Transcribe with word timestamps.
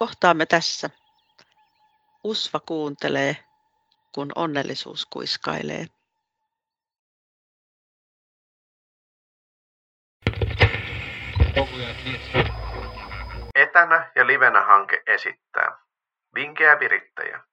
Kohtaamme 0.00 0.46
tässä. 0.46 0.90
Usva 2.24 2.60
kuuntelee, 2.60 3.36
kun 4.14 4.32
onnellisuus 4.34 5.06
kuiskailee. 5.06 5.86
Etänä 13.54 14.12
ja 14.14 14.26
livenä 14.26 14.66
hanke 14.66 15.02
esittää. 15.06 15.78
Vinkkejä 16.34 16.80
virittäjä. 16.80 17.44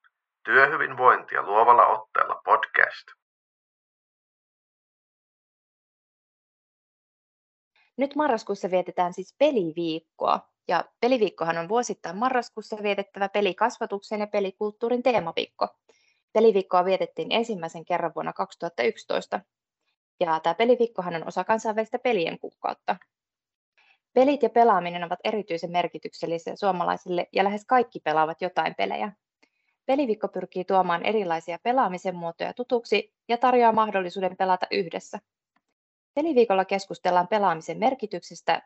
Työhyvinvointia 0.44 1.44
luovalla 1.44 1.86
otteella 1.86 2.42
podcast. 2.46 3.08
Nyt 7.98 8.16
marraskuussa 8.16 8.72
vietetään 8.72 9.14
siis 9.14 9.36
peliviikkoa. 9.40 10.57
Ja 10.68 10.86
peliviikkohan 11.00 11.58
on 11.58 11.70
vuosittain 11.70 12.18
marraskuussa 12.18 12.78
vietettävä 12.84 13.30
pelikasvatuksen 13.30 14.20
ja 14.20 14.28
pelikulttuurin 14.28 15.04
teemaviikko. 15.04 15.68
Peliviikkoa 16.34 16.86
vietettiin 16.86 17.32
ensimmäisen 17.32 17.86
kerran 17.86 18.12
vuonna 18.16 18.34
2011. 18.34 19.40
Ja 20.20 20.40
tämä 20.40 20.54
peliviikkohan 20.54 21.16
on 21.16 21.28
osa 21.28 21.44
kansainvälistä 21.44 22.00
pelien 22.00 22.40
kuukautta. 22.40 22.96
Pelit 24.14 24.44
ja 24.44 24.50
pelaaminen 24.50 25.04
ovat 25.04 25.20
erityisen 25.24 25.72
merkityksellisiä 25.72 26.56
suomalaisille 26.56 27.28
ja 27.34 27.44
lähes 27.44 27.66
kaikki 27.66 28.00
pelaavat 28.00 28.42
jotain 28.42 28.76
pelejä. 28.76 29.12
Peliviikko 29.86 30.28
pyrkii 30.28 30.66
tuomaan 30.66 31.06
erilaisia 31.06 31.60
pelaamisen 31.64 32.16
muotoja 32.16 32.54
tutuksi 32.54 33.14
ja 33.30 33.38
tarjoaa 33.38 33.72
mahdollisuuden 33.72 34.38
pelata 34.38 34.68
yhdessä. 34.72 35.20
Peliviikolla 36.14 36.66
keskustellaan 36.66 37.28
pelaamisen 37.28 37.78
merkityksestä, 37.78 38.62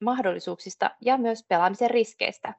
mahdollisuuksista 0.00 0.90
ja 1.00 1.18
myös 1.18 1.44
pelaamisen 1.48 1.90
riskeistä. 1.90 2.54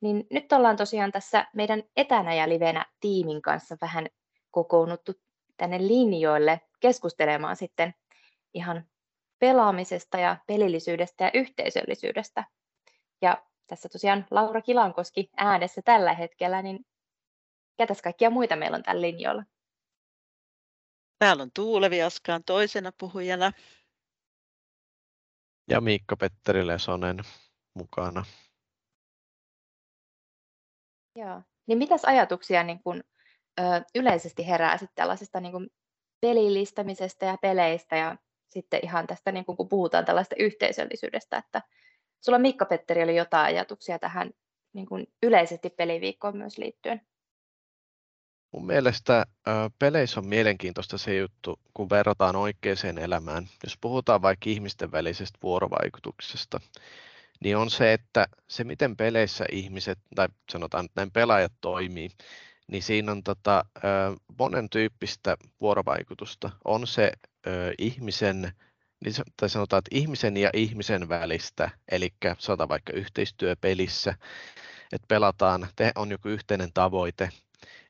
Niin 0.00 0.26
nyt 0.30 0.52
ollaan 0.52 0.76
tosiaan 0.76 1.12
tässä 1.12 1.46
meidän 1.54 1.82
etänä 1.96 2.34
ja 2.34 2.48
livenä 2.48 2.86
tiimin 3.00 3.42
kanssa 3.42 3.76
vähän 3.80 4.06
kokoonnuttu 4.50 5.12
tänne 5.56 5.78
linjoille 5.78 6.60
keskustelemaan 6.80 7.56
sitten 7.56 7.94
ihan 8.54 8.84
pelaamisesta 9.38 10.18
ja 10.18 10.36
pelillisyydestä 10.46 11.24
ja 11.24 11.30
yhteisöllisyydestä. 11.34 12.44
Ja 13.22 13.44
tässä 13.66 13.88
tosiaan 13.88 14.26
Laura 14.30 14.62
Kilankoski 14.62 15.30
äänessä 15.36 15.82
tällä 15.84 16.14
hetkellä, 16.14 16.62
niin 16.62 16.86
ketäs 17.76 18.02
kaikkia 18.02 18.30
muita 18.30 18.56
meillä 18.56 18.76
on 18.76 18.82
tällä 18.82 19.02
linjoilla? 19.02 19.44
Täällä 21.18 21.42
on 21.42 21.50
Tuulevi 21.54 22.02
Askaan 22.02 22.44
toisena 22.44 22.92
puhujana. 23.00 23.52
Ja 25.70 25.80
Miikka 25.80 26.16
Petteri 26.16 26.66
Lesonen 26.66 27.16
mukana. 27.74 28.24
Joo. 31.16 31.42
Niin 31.66 31.78
mitäs 31.78 32.04
ajatuksia 32.04 32.62
niin 32.62 32.82
kun, 32.82 33.04
ö, 33.60 33.62
yleisesti 33.94 34.46
herää 34.46 34.76
sitten 34.76 34.94
tällaisesta 34.94 35.40
niin 35.40 35.52
kun 35.52 35.70
pelillistämisestä 36.20 37.26
ja 37.26 37.36
peleistä 37.42 37.96
ja 37.96 38.16
sitten 38.48 38.80
ihan 38.82 39.06
tästä, 39.06 39.32
niin 39.32 39.44
kun, 39.44 39.56
kun 39.56 39.68
puhutaan 39.68 40.04
tällaista 40.04 40.34
yhteisöllisyydestä, 40.38 41.36
että 41.36 41.62
sulla 42.24 42.38
Miikka 42.38 42.64
Petteri 42.64 43.02
oli 43.02 43.16
jotain 43.16 43.46
ajatuksia 43.46 43.98
tähän 43.98 44.30
niin 44.72 44.86
kun 44.86 45.06
yleisesti 45.22 45.70
peliviikkoon 45.70 46.36
myös 46.36 46.58
liittyen? 46.58 47.00
Mun 48.52 48.66
mielestä 48.66 49.26
peleissä 49.78 50.20
on 50.20 50.26
mielenkiintoista 50.26 50.98
se 50.98 51.16
juttu, 51.16 51.60
kun 51.74 51.90
verrataan 51.90 52.36
oikeaan 52.36 52.98
elämään. 53.00 53.48
Jos 53.64 53.78
puhutaan 53.80 54.22
vaikka 54.22 54.50
ihmisten 54.50 54.92
välisestä 54.92 55.38
vuorovaikutuksesta, 55.42 56.60
niin 57.40 57.56
on 57.56 57.70
se, 57.70 57.92
että 57.92 58.26
se 58.48 58.64
miten 58.64 58.96
peleissä 58.96 59.44
ihmiset, 59.52 59.98
tai 60.14 60.28
sanotaan, 60.50 60.84
että 60.84 61.00
näin 61.00 61.10
pelaajat 61.10 61.52
toimii, 61.60 62.10
niin 62.66 62.82
siinä 62.82 63.12
on 63.12 63.22
tota, 63.22 63.64
monen 64.38 64.70
tyyppistä 64.70 65.36
vuorovaikutusta. 65.60 66.50
On 66.64 66.86
se 66.86 67.12
ihmisen, 67.78 68.52
niin 69.04 69.14
tai 69.36 69.48
sanotaan, 69.48 69.78
että 69.78 69.96
ihmisen 69.96 70.36
ja 70.36 70.50
ihmisen 70.54 71.08
välistä, 71.08 71.70
eli 71.90 72.12
sanotaan 72.38 72.68
vaikka 72.68 72.92
yhteistyöpelissä, 72.92 74.14
että 74.92 75.06
pelataan, 75.08 75.68
on 75.94 76.10
joku 76.10 76.28
yhteinen 76.28 76.72
tavoite, 76.74 77.28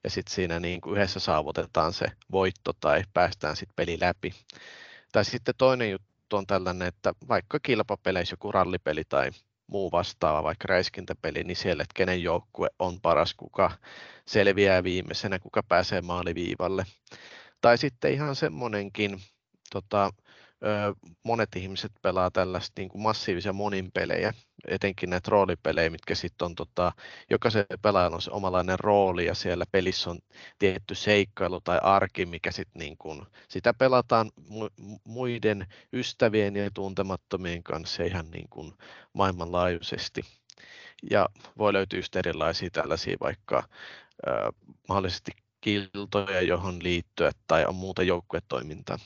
ja 0.05 0.11
sitten 0.11 0.35
siinä 0.35 0.61
niin 0.61 0.81
kuin 0.81 0.97
yhdessä 0.97 1.21
saavutetaan 1.21 1.93
se 1.93 2.07
voitto 2.33 2.73
tai 2.73 3.03
päästään 3.15 3.57
sitten 3.57 3.77
peli 3.77 4.01
läpi. 4.01 4.35
Tai 5.13 5.25
sitten 5.25 5.55
toinen 5.59 5.91
juttu 5.91 6.37
on 6.37 6.47
tällainen, 6.47 6.89
että 6.89 7.13
vaikka 7.29 7.61
kilpapeleissä 7.61 8.33
joku 8.33 8.53
rallipeli 8.53 9.03
tai 9.09 9.31
muu 9.67 9.93
vastaava, 9.93 10.43
vaikka 10.43 10.67
räiskintäpeli, 10.69 11.45
niin 11.45 11.57
siellä, 11.57 11.83
että 11.83 11.95
kenen 11.95 12.23
joukkue 12.23 12.69
on 12.79 13.01
paras, 13.01 13.35
kuka 13.35 13.71
selviää 14.27 14.85
viimeisenä, 14.85 15.39
kuka 15.39 15.63
pääsee 15.63 16.01
maaliviivalle. 16.01 16.85
Tai 17.61 17.79
sitten 17.79 18.13
ihan 18.13 18.37
semmoinenkin 18.37 19.21
tota, 19.73 20.13
monet 21.23 21.57
ihmiset 21.57 21.93
pelaa 22.03 22.31
tällaista 22.31 22.81
niin 22.81 22.89
kuin 22.89 23.03
massiivisia 23.03 23.53
moninpelejä, 23.53 24.33
etenkin 24.69 25.11
näitä 25.11 25.31
roolipelejä, 25.31 25.91
mitkä 25.91 26.15
sitten 26.15 26.47
on, 26.47 26.55
tota, 26.55 26.93
jokaisen 27.31 27.65
pelaajan 27.83 28.15
on 28.15 28.23
se 28.23 28.31
omalainen 28.31 28.81
rooli 28.81 29.27
ja 29.27 29.35
siellä 29.35 29.65
pelissä 29.73 30.11
on 30.11 30.19
tietty 30.59 30.95
seikkailu 30.95 31.61
tai 31.61 31.79
arki, 31.83 32.27
mikä 32.27 32.51
sitten 32.51 32.81
niin 32.81 32.97
kuin, 32.99 33.23
sitä 33.49 33.75
pelataan 33.75 34.31
muiden 35.05 35.67
ystävien 35.93 36.57
ja 36.57 36.71
tuntemattomien 36.75 37.63
kanssa 37.63 38.03
ihan 38.03 38.31
niin 38.31 38.49
kuin 38.51 38.73
maailmanlaajuisesti. 39.13 40.23
Ja 41.11 41.29
voi 41.59 41.73
löytyä 41.73 42.01
erilaisia 42.17 42.71
tällaisia 42.71 43.17
vaikka 43.21 43.69
mahdollisesti 44.89 45.33
kiltoja, 45.61 46.43
johon 46.43 46.83
liittyä 46.83 47.33
tai 47.47 47.65
on 47.65 47.75
muuta 47.75 48.03
joukkuetoimintaa. 48.03 48.99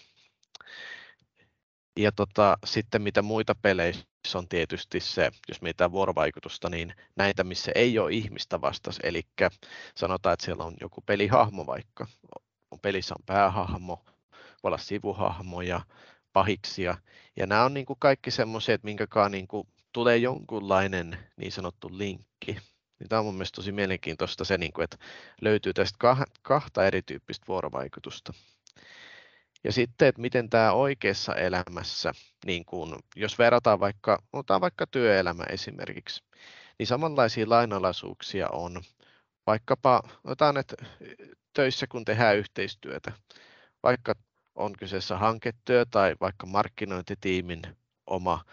Ja 1.97 2.13
tota, 2.13 2.59
sitten 2.65 3.03
mitä 3.03 3.23
muita 3.23 3.55
peleissä 3.55 4.39
on 4.39 4.49
tietysti 4.49 5.01
se, 5.01 5.31
jos 5.49 5.63
mietitään 5.63 5.93
vuorovaikutusta, 5.93 6.69
niin 6.69 6.95
näitä, 7.17 7.45
missä 7.45 7.73
ei 7.75 7.99
ole 7.99 8.13
ihmistä 8.13 8.61
vastas, 8.61 8.99
eli 9.03 9.23
sanotaan, 9.97 10.33
että 10.33 10.45
siellä 10.45 10.65
on 10.65 10.75
joku 10.81 11.01
pelihahmo 11.01 11.67
vaikka, 11.67 12.07
on 12.71 12.81
pelissä 12.81 13.15
on 13.19 13.25
päähahmo, 13.27 14.05
voi 14.63 14.69
olla 14.69 14.79
sivuhahmoja, 14.79 15.81
pahiksia, 16.33 16.97
ja 17.37 17.47
nämä 17.47 17.65
on 17.65 17.75
niin 17.75 17.87
kuin 17.87 17.99
kaikki 18.01 18.31
semmoisia, 18.31 18.75
että 18.75 18.85
minkäkaan 18.85 19.33
niin 19.33 19.49
kuin 19.49 19.69
tulee 19.93 20.17
jonkunlainen 20.17 21.19
niin 21.37 21.53
sanottu 21.53 21.89
linkki. 21.93 22.57
Niin 22.99 23.09
tämä 23.09 23.21
on 23.21 23.27
mun 23.27 23.35
mielestä 23.35 23.57
tosi 23.57 23.73
mielenkiintoista 23.73 24.45
se, 24.45 24.59
niin 24.59 24.73
kuin, 24.73 24.85
että 24.85 24.97
löytyy 25.41 25.73
tästä 25.73 25.99
kahta 26.43 26.87
erityyppistä 26.87 27.47
vuorovaikutusta. 27.49 28.33
Ja 29.65 29.73
sitten, 29.73 30.09
että 30.09 30.21
miten 30.21 30.51
tämä 30.51 30.73
oikeassa 30.73 31.35
elämässä, 31.35 32.13
niin 32.47 32.65
kun, 32.65 32.99
jos 33.17 33.39
verrataan 33.39 33.81
vaikka, 33.81 34.23
otetaan 34.33 34.61
vaikka 34.61 34.87
työelämä 34.87 35.45
esimerkiksi, 35.49 36.25
niin 36.79 36.87
samanlaisia 36.87 37.49
lainalaisuuksia 37.49 38.49
on 38.49 38.83
vaikkapa, 39.47 40.03
otetaan 40.25 40.57
että 40.57 40.77
töissä 41.53 41.87
kun 41.87 42.05
tehdään 42.05 42.37
yhteistyötä, 42.37 43.13
vaikka 43.83 44.15
on 44.55 44.73
kyseessä 44.79 45.19
hanketyö 45.19 45.87
tai 45.91 46.17
vaikka 46.21 46.47
markkinointitiimin 46.47 47.63
oma 48.07 48.45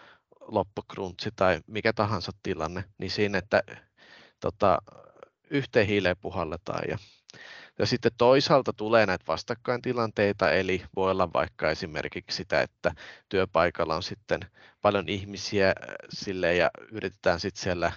loppukruntsi 0.41 1.29
tai 1.35 1.61
mikä 1.67 1.93
tahansa 1.93 2.31
tilanne, 2.43 2.83
niin 2.97 3.11
siinä, 3.11 3.37
että 3.37 3.63
tota, 4.39 4.77
yhteen 5.49 5.87
hiileen 5.87 6.17
puhalletaan 6.21 6.83
ja 6.89 6.97
ja 7.79 7.85
sitten 7.85 8.11
toisaalta 8.17 8.73
tulee 8.73 9.05
näitä 9.05 9.25
vastakkaintilanteita, 9.27 10.51
eli 10.51 10.83
voi 10.95 11.11
olla 11.11 11.29
vaikka 11.33 11.71
esimerkiksi 11.71 12.37
sitä, 12.37 12.61
että 12.61 12.91
työpaikalla 13.29 13.95
on 13.95 14.03
sitten 14.03 14.39
paljon 14.81 15.09
ihmisiä 15.09 15.67
äh, 15.67 15.75
sille 16.09 16.55
ja 16.55 16.71
yritetään 16.91 17.39
sitten 17.39 17.63
siellä 17.63 17.91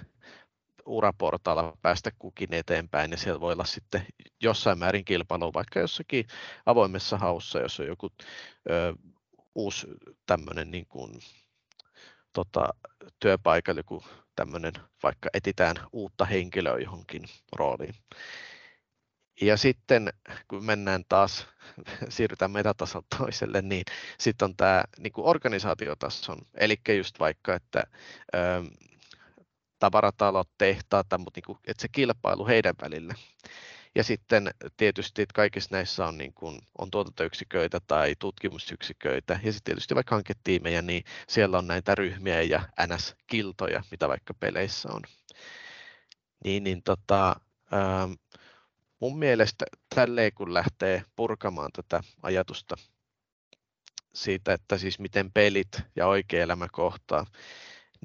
uraportaalla 0.87 1.77
päästä 1.83 2.11
kukin 2.19 2.55
eteenpäin, 2.55 3.11
ja 3.11 3.17
siellä 3.17 3.41
voi 3.41 3.53
olla 3.53 3.65
sitten 3.65 4.07
jossain 4.43 4.79
määrin 4.79 5.05
kilpailu 5.05 5.53
vaikka 5.55 5.81
jossakin 5.81 6.27
avoimessa 6.67 7.19
haussa, 7.19 7.59
jos 7.59 7.81
on 7.81 7.87
joku 7.87 8.11
ö, 8.71 8.95
uusi 9.55 9.87
tämmöinen 10.27 10.71
niin 10.71 10.87
kuin, 10.87 11.21
tota, 12.33 12.69
työpaikalla 13.21 13.79
joku 13.79 14.05
tämmöinen, 14.37 14.73
vaikka 15.03 15.29
etitään 15.35 15.77
uutta 15.93 16.25
henkilöä 16.25 16.79
johonkin 16.79 17.25
rooliin. 17.53 17.95
Ja 19.41 19.57
sitten 19.57 20.13
kun 20.49 20.65
mennään 20.65 21.05
taas, 21.09 21.47
siirrytään 22.09 22.51
metatasolta 22.51 23.17
toiselle, 23.19 23.63
niin 23.63 23.85
sitten 24.19 24.47
on 24.47 24.57
tämä 24.57 24.85
niin 24.99 25.13
kuin 25.13 25.27
organisaatiotason, 25.27 26.39
eli 26.55 26.77
just 26.97 27.21
vaikka, 27.21 27.55
että 27.55 27.85
ö, 28.35 28.39
tavaratalot, 29.79 30.49
tehtaat, 30.59 31.07
mutta 31.19 31.39
niin 31.39 31.45
kuin, 31.47 31.59
että 31.67 31.83
se 31.83 31.89
kilpailu 31.89 32.47
heidän 32.47 32.75
välillä. 32.83 33.15
Ja 33.95 34.05
sitten 34.05 34.51
tietysti 34.77 35.23
että 35.23 35.33
kaikissa 35.35 35.69
näissä 35.73 36.07
on, 36.07 36.19
niin 36.19 36.35
kuin, 36.35 36.61
on 36.79 36.91
tuotantoyksiköitä 36.91 37.81
tai 37.87 38.15
tutkimusyksiköitä 38.19 39.33
ja 39.33 39.53
sitten 39.53 39.65
tietysti 39.65 39.95
vaikka 39.95 40.15
hanketiimejä, 40.15 40.83
niin 40.83 41.05
siellä 41.29 41.59
on 41.59 41.67
näitä 41.67 41.95
ryhmiä 41.95 42.43
ja 42.43 42.69
NS-kiltoja, 42.87 43.83
mitä 43.91 44.09
vaikka 44.09 44.35
peleissä 44.35 44.89
on. 44.93 45.03
Niin, 46.45 46.65
niin 46.65 46.83
tota, 46.83 47.37
ähm, 47.73 48.13
mun 49.05 49.19
mielestä 49.19 49.65
tälleen 49.95 50.33
kun 50.35 50.55
lähtee 50.55 51.03
purkamaan 51.17 51.71
tätä 51.73 52.01
ajatusta 52.23 52.77
siitä, 54.15 54.53
että 54.53 54.79
siis 54.79 54.99
miten 54.99 55.33
pelit 55.33 55.81
ja 55.97 56.07
oikea 56.07 56.43
elämä 56.43 56.69
kohtaa, 56.73 57.27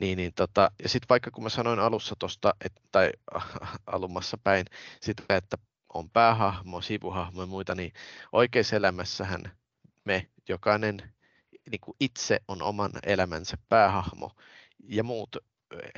niin, 0.01 0.17
niin 0.17 0.31
tota, 0.35 0.71
ja 0.83 0.89
sitten 0.89 1.09
vaikka 1.09 1.31
kun 1.31 1.43
mä 1.43 1.49
sanoin 1.49 1.79
alussa 1.79 2.15
tuosta, 2.19 2.53
tai 2.91 3.11
alumassa 3.95 4.37
päin, 4.43 4.65
sitä, 5.01 5.23
että 5.29 5.57
on 5.93 6.09
päähahmo, 6.09 6.81
sivuhahmo 6.81 7.41
ja 7.41 7.47
muita, 7.47 7.75
niin 7.75 7.93
oikeassa 8.31 8.75
elämässähän 8.75 9.51
me 10.05 10.29
jokainen 10.49 11.13
niin 11.71 11.95
itse 11.99 12.39
on 12.47 12.61
oman 12.61 12.91
elämänsä 13.03 13.57
päähahmo 13.69 14.31
ja 14.87 15.03
muut 15.03 15.35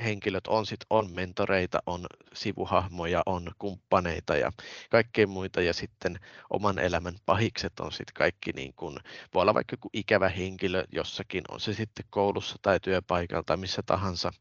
henkilöt 0.04 0.46
on 0.46 0.66
sit, 0.66 0.80
on 0.90 1.12
mentoreita, 1.12 1.78
on 1.86 2.06
sivuhahmoja, 2.34 3.22
on 3.26 3.50
kumppaneita 3.58 4.36
ja 4.36 4.52
kaikkea 4.90 5.26
muita 5.26 5.62
ja 5.62 5.72
sitten 5.72 6.18
oman 6.50 6.78
elämän 6.78 7.14
pahikset 7.26 7.80
on 7.80 7.92
sitten 7.92 8.14
kaikki 8.14 8.52
niin 8.52 8.72
kuin, 8.74 8.98
voi 9.34 9.42
olla 9.42 9.54
vaikka 9.54 9.74
joku 9.74 9.90
ikävä 9.92 10.28
henkilö 10.28 10.84
jossakin, 10.92 11.44
on 11.48 11.60
se 11.60 11.74
sitten 11.74 12.04
koulussa 12.10 12.56
tai 12.62 12.80
työpaikalla 12.80 13.42
tai 13.42 13.56
missä 13.56 13.82
tahansa 13.86 14.32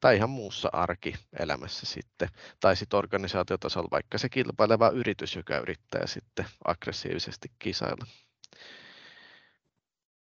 tai 0.00 0.16
ihan 0.16 0.30
muussa 0.30 0.68
arkielämässä 0.72 1.86
sitten 1.86 2.28
tai 2.60 2.76
sitten 2.76 2.98
organisaatiotasolla 2.98 3.88
vaikka 3.90 4.18
se 4.18 4.28
kilpaileva 4.28 4.88
yritys, 4.88 5.36
joka 5.36 5.58
yrittää 5.58 6.06
sitten 6.06 6.46
aggressiivisesti 6.64 7.50
kisailla. 7.58 8.06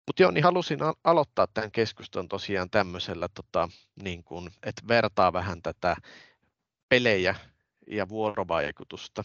Mutta 0.06 0.22
joo, 0.22 0.30
niin 0.30 0.44
halusin 0.44 0.78
aloittaa 1.04 1.46
tämän 1.46 1.70
keskustelun 1.70 2.28
tosiaan 2.28 2.70
tämmöisellä, 2.70 3.28
tota, 3.28 3.68
niin 4.02 4.24
kun, 4.24 4.50
että 4.62 4.82
vertaa 4.88 5.32
vähän 5.32 5.62
tätä 5.62 5.96
pelejä 6.88 7.34
ja 7.86 8.08
vuorovaikutusta. 8.08 9.24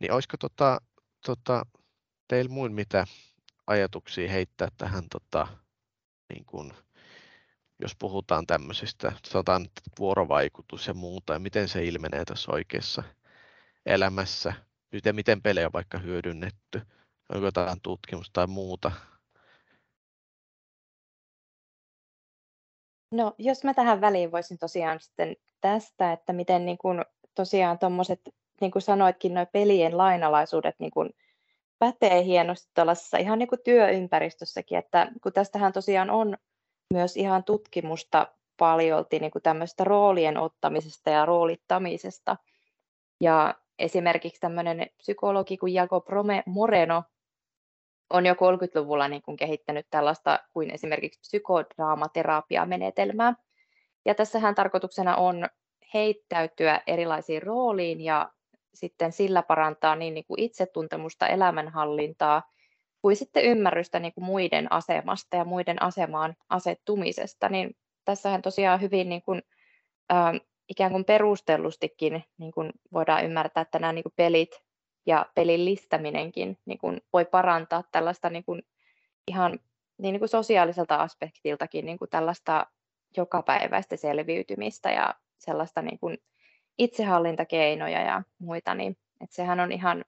Niin 0.00 0.12
olisiko 0.12 0.36
tota, 0.36 0.80
tota, 1.26 1.66
teillä 2.28 2.50
muun 2.50 2.72
mitä 2.72 3.06
ajatuksia 3.66 4.30
heittää 4.30 4.68
tähän, 4.78 5.04
tota, 5.10 5.46
niin 6.28 6.44
kun, 6.44 6.74
jos 7.78 7.96
puhutaan 7.98 8.46
tämmöisistä, 8.46 9.12
sanotaan 9.26 9.66
vuorovaikutus 9.98 10.86
ja 10.86 10.94
muuta, 10.94 11.32
ja 11.32 11.38
miten 11.38 11.68
se 11.68 11.84
ilmenee 11.84 12.24
tässä 12.24 12.52
oikeassa 12.52 13.02
elämässä, 13.86 14.52
miten, 14.92 15.14
miten 15.14 15.42
pelejä 15.42 15.66
on 15.66 15.72
vaikka 15.72 15.98
hyödynnetty, 15.98 16.80
onko 17.34 17.46
jotain 17.46 17.80
tutkimusta 17.80 18.32
tai 18.32 18.46
muuta, 18.46 18.92
No, 23.10 23.34
jos 23.38 23.64
mä 23.64 23.74
tähän 23.74 24.00
väliin 24.00 24.32
voisin 24.32 24.58
tosiaan 24.58 25.00
sitten 25.00 25.36
tästä, 25.60 26.12
että 26.12 26.32
miten 26.32 26.66
niin 26.66 26.78
kuin 26.78 27.04
tosiaan 27.34 27.78
tuommoiset, 27.78 28.20
niin 28.60 28.70
kuin 28.70 28.82
sanoitkin, 28.82 29.34
nuo 29.34 29.46
pelien 29.52 29.96
lainalaisuudet 29.96 30.74
niin 30.78 30.90
kuin 30.90 31.10
pätee 31.78 32.24
hienosti 32.24 32.70
tuollaisessa 32.74 33.18
ihan 33.18 33.38
niin 33.38 33.48
kuin 33.48 33.60
työympäristössäkin, 33.64 34.78
että 34.78 35.12
kun 35.22 35.32
tästähän 35.32 35.72
tosiaan 35.72 36.10
on 36.10 36.36
myös 36.92 37.16
ihan 37.16 37.44
tutkimusta 37.44 38.28
paljolti 38.56 39.18
niin 39.18 39.30
kuin 39.30 39.42
tämmöistä 39.42 39.84
roolien 39.84 40.38
ottamisesta 40.38 41.10
ja 41.10 41.26
roolittamisesta. 41.26 42.36
Ja 43.20 43.54
esimerkiksi 43.78 44.40
tämmöinen 44.40 44.86
psykologi 44.96 45.56
kuin 45.56 45.74
Jaco 45.74 46.04
Moreno 46.46 47.02
on 48.10 48.26
jo 48.26 48.34
30-luvulla 48.34 49.08
niin 49.08 49.22
kuin 49.22 49.36
kehittänyt 49.36 49.86
tällaista 49.90 50.38
kuin 50.52 50.70
esimerkiksi 50.70 51.20
psykodraamaterapiamenetelmää. 51.20 53.34
Ja 54.04 54.14
tässähän 54.14 54.54
tarkoituksena 54.54 55.16
on 55.16 55.48
heittäytyä 55.94 56.80
erilaisiin 56.86 57.42
rooliin 57.42 58.00
ja 58.00 58.32
sitten 58.74 59.12
sillä 59.12 59.42
parantaa 59.42 59.96
niin, 59.96 60.14
niin 60.14 60.24
kuin 60.24 60.40
itsetuntemusta, 60.40 61.26
elämänhallintaa, 61.26 62.42
kuin 63.02 63.16
sitten 63.16 63.44
ymmärrystä 63.44 64.00
niin 64.00 64.14
kuin 64.14 64.24
muiden 64.24 64.72
asemasta 64.72 65.36
ja 65.36 65.44
muiden 65.44 65.82
asemaan 65.82 66.36
asettumisesta. 66.48 67.48
Niin 67.48 67.76
tässähän 68.04 68.42
tosiaan 68.42 68.80
hyvin 68.80 69.08
niin 69.08 69.22
kuin, 69.22 69.42
äh, 70.12 70.32
ikään 70.68 70.92
kuin 70.92 71.04
perustellustikin 71.04 72.24
niin 72.38 72.52
kuin 72.52 72.72
voidaan 72.92 73.24
ymmärtää, 73.24 73.60
että 73.60 73.78
nämä 73.78 73.92
niin 73.92 74.02
kuin 74.02 74.12
pelit 74.16 74.65
ja 75.06 75.26
pelin 75.34 75.64
listäminenkin 75.64 76.58
niin 76.64 76.78
kuin 76.78 77.00
voi 77.12 77.24
parantaa 77.24 77.84
tällaista 77.92 78.30
niin 78.30 78.44
kuin 78.44 78.62
ihan 79.28 79.52
niin, 79.98 80.12
niin 80.12 80.18
kuin 80.18 80.28
sosiaaliselta 80.28 80.96
aspektiltakin 80.96 81.86
niin 81.86 81.98
kuin 81.98 82.10
tällaista 82.10 82.66
jokapäiväistä 83.16 83.96
selviytymistä 83.96 84.90
ja 84.90 85.14
sellaista 85.38 85.82
niin 85.82 85.98
kuin 85.98 86.18
itsehallintakeinoja 86.78 88.00
ja 88.02 88.22
muita, 88.38 88.74
niin 88.74 88.96
että 89.20 89.36
sehän 89.36 89.60
on 89.60 89.72
ihan, 89.72 90.04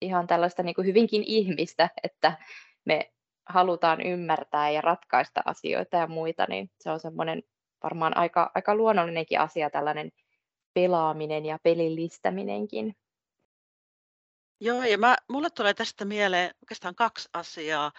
ihan 0.00 0.26
tällaista 0.26 0.62
niin 0.62 0.74
kuin 0.74 0.86
hyvinkin 0.86 1.22
ihmistä, 1.26 1.90
että 2.02 2.38
me 2.84 3.12
halutaan 3.46 4.00
ymmärtää 4.00 4.70
ja 4.70 4.80
ratkaista 4.80 5.40
asioita 5.44 5.96
ja 5.96 6.06
muita, 6.06 6.46
niin 6.48 6.70
se 6.80 6.90
on 6.90 7.00
semmoinen 7.00 7.42
varmaan 7.82 8.16
aika, 8.16 8.50
aika 8.54 8.74
luonnollinenkin 8.74 9.40
asia, 9.40 9.70
tällainen 9.70 10.12
pelaaminen 10.74 11.46
ja 11.46 11.58
pelillistäminenkin. 11.62 12.96
Joo, 14.60 14.84
ja 14.84 14.98
mä, 14.98 15.16
mulle 15.28 15.50
tulee 15.50 15.74
tästä 15.74 16.04
mieleen 16.04 16.54
oikeastaan 16.62 16.94
kaksi 16.94 17.28
asiaa. 17.32 17.92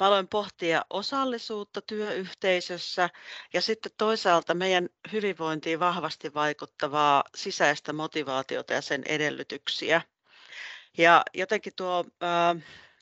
Mä 0.00 0.06
aloin 0.06 0.28
pohtia 0.28 0.84
osallisuutta 0.90 1.82
työyhteisössä 1.82 3.10
ja 3.52 3.60
sitten 3.62 3.92
toisaalta 3.98 4.54
meidän 4.54 4.88
hyvinvointiin 5.12 5.80
vahvasti 5.80 6.34
vaikuttavaa 6.34 7.24
sisäistä 7.34 7.92
motivaatiota 7.92 8.72
ja 8.72 8.80
sen 8.80 9.02
edellytyksiä. 9.06 10.02
Ja 10.98 11.22
jotenkin 11.34 11.72
tuo 11.76 12.04
ö, 12.22 12.60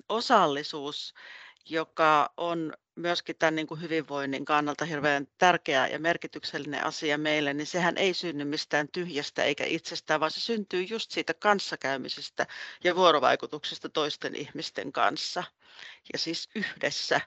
osallisuus, 0.09 1.15
joka 1.69 2.33
on 2.37 2.73
myöskin 2.95 3.37
tämän 3.37 3.55
niin 3.55 3.67
kuin 3.67 3.81
hyvinvoinnin 3.81 4.45
kannalta 4.45 4.85
hirveän 4.85 5.29
tärkeä 5.39 5.87
ja 5.87 5.99
merkityksellinen 5.99 6.85
asia 6.85 7.19
meille, 7.19 7.55
niin 7.55 7.67
sehän 7.67 7.99
ei 7.99 8.15
synny 8.15 8.45
mistään 8.45 8.89
tyhjästä 8.93 9.45
eikä 9.45 9.65
itsestään, 9.65 10.21
vaan 10.21 10.31
se 10.31 10.41
syntyy 10.41 10.83
just 10.83 11.11
siitä 11.11 11.35
kanssakäymisestä 11.35 12.47
ja 12.85 12.97
vuorovaikutuksesta 12.97 13.89
toisten 13.89 14.37
ihmisten 14.37 14.93
kanssa 14.93 15.45
ja 16.13 16.19
siis 16.19 16.49
yhdessä. 16.55 17.21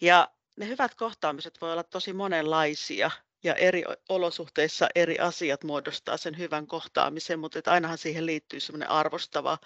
Ja 0.00 0.28
ne 0.56 0.66
hyvät 0.66 0.94
kohtaamiset 0.94 1.60
voi 1.60 1.72
olla 1.72 1.82
tosi 1.82 2.12
monenlaisia 2.12 3.10
ja 3.42 3.54
eri 3.54 3.84
olosuhteissa 4.08 4.88
eri 4.94 5.18
asiat 5.18 5.64
muodostaa 5.64 6.16
sen 6.16 6.38
hyvän 6.38 6.66
kohtaamisen, 6.66 7.38
mutta 7.38 7.58
että 7.58 7.72
ainahan 7.72 7.98
siihen 7.98 8.26
liittyy 8.26 8.60
semmoinen 8.60 8.90
arvostava 8.90 9.58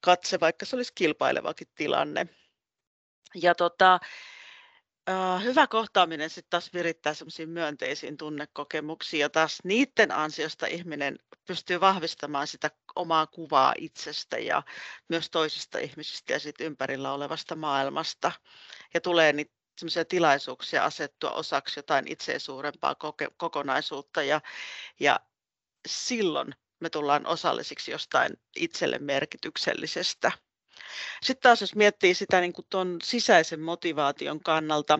katse, 0.00 0.40
vaikka 0.40 0.66
se 0.66 0.76
olisi 0.76 0.92
kilpailevakin 0.94 1.68
tilanne. 1.74 2.26
Ja 3.34 3.54
tota, 3.54 4.00
hyvä 5.44 5.66
kohtaaminen 5.66 6.30
sitten 6.30 6.50
taas 6.50 6.74
virittää 6.74 7.14
semmoisiin 7.14 7.48
myönteisiin 7.48 8.16
tunnekokemuksiin 8.16 9.20
ja 9.20 9.30
taas 9.30 9.58
niiden 9.64 10.12
ansiosta 10.12 10.66
ihminen 10.66 11.18
pystyy 11.46 11.80
vahvistamaan 11.80 12.46
sitä 12.46 12.70
omaa 12.96 13.26
kuvaa 13.26 13.74
itsestä 13.78 14.38
ja 14.38 14.62
myös 15.08 15.30
toisista 15.30 15.78
ihmisistä 15.78 16.32
ja 16.32 16.38
sit 16.38 16.60
ympärillä 16.60 17.12
olevasta 17.12 17.56
maailmasta. 17.56 18.32
Ja 18.94 19.00
tulee 19.00 19.32
niitä 19.32 19.52
semmoisia 19.78 20.04
tilaisuuksia 20.04 20.84
asettua 20.84 21.30
osaksi 21.30 21.78
jotain 21.78 22.08
itseä 22.08 22.38
suurempaa 22.38 22.94
koke- 22.94 23.34
kokonaisuutta 23.36 24.22
ja, 24.22 24.40
ja 25.00 25.20
silloin 25.88 26.54
me 26.80 26.90
tullaan 26.90 27.26
osallisiksi 27.26 27.90
jostain 27.90 28.32
itselle 28.56 28.98
merkityksellisestä. 28.98 30.32
Sitten 31.22 31.42
taas 31.42 31.60
jos 31.60 31.74
miettii 31.74 32.14
sitä 32.14 32.40
niin 32.40 32.52
kuin 32.52 32.66
sisäisen 33.02 33.60
motivaation 33.60 34.40
kannalta, 34.40 34.98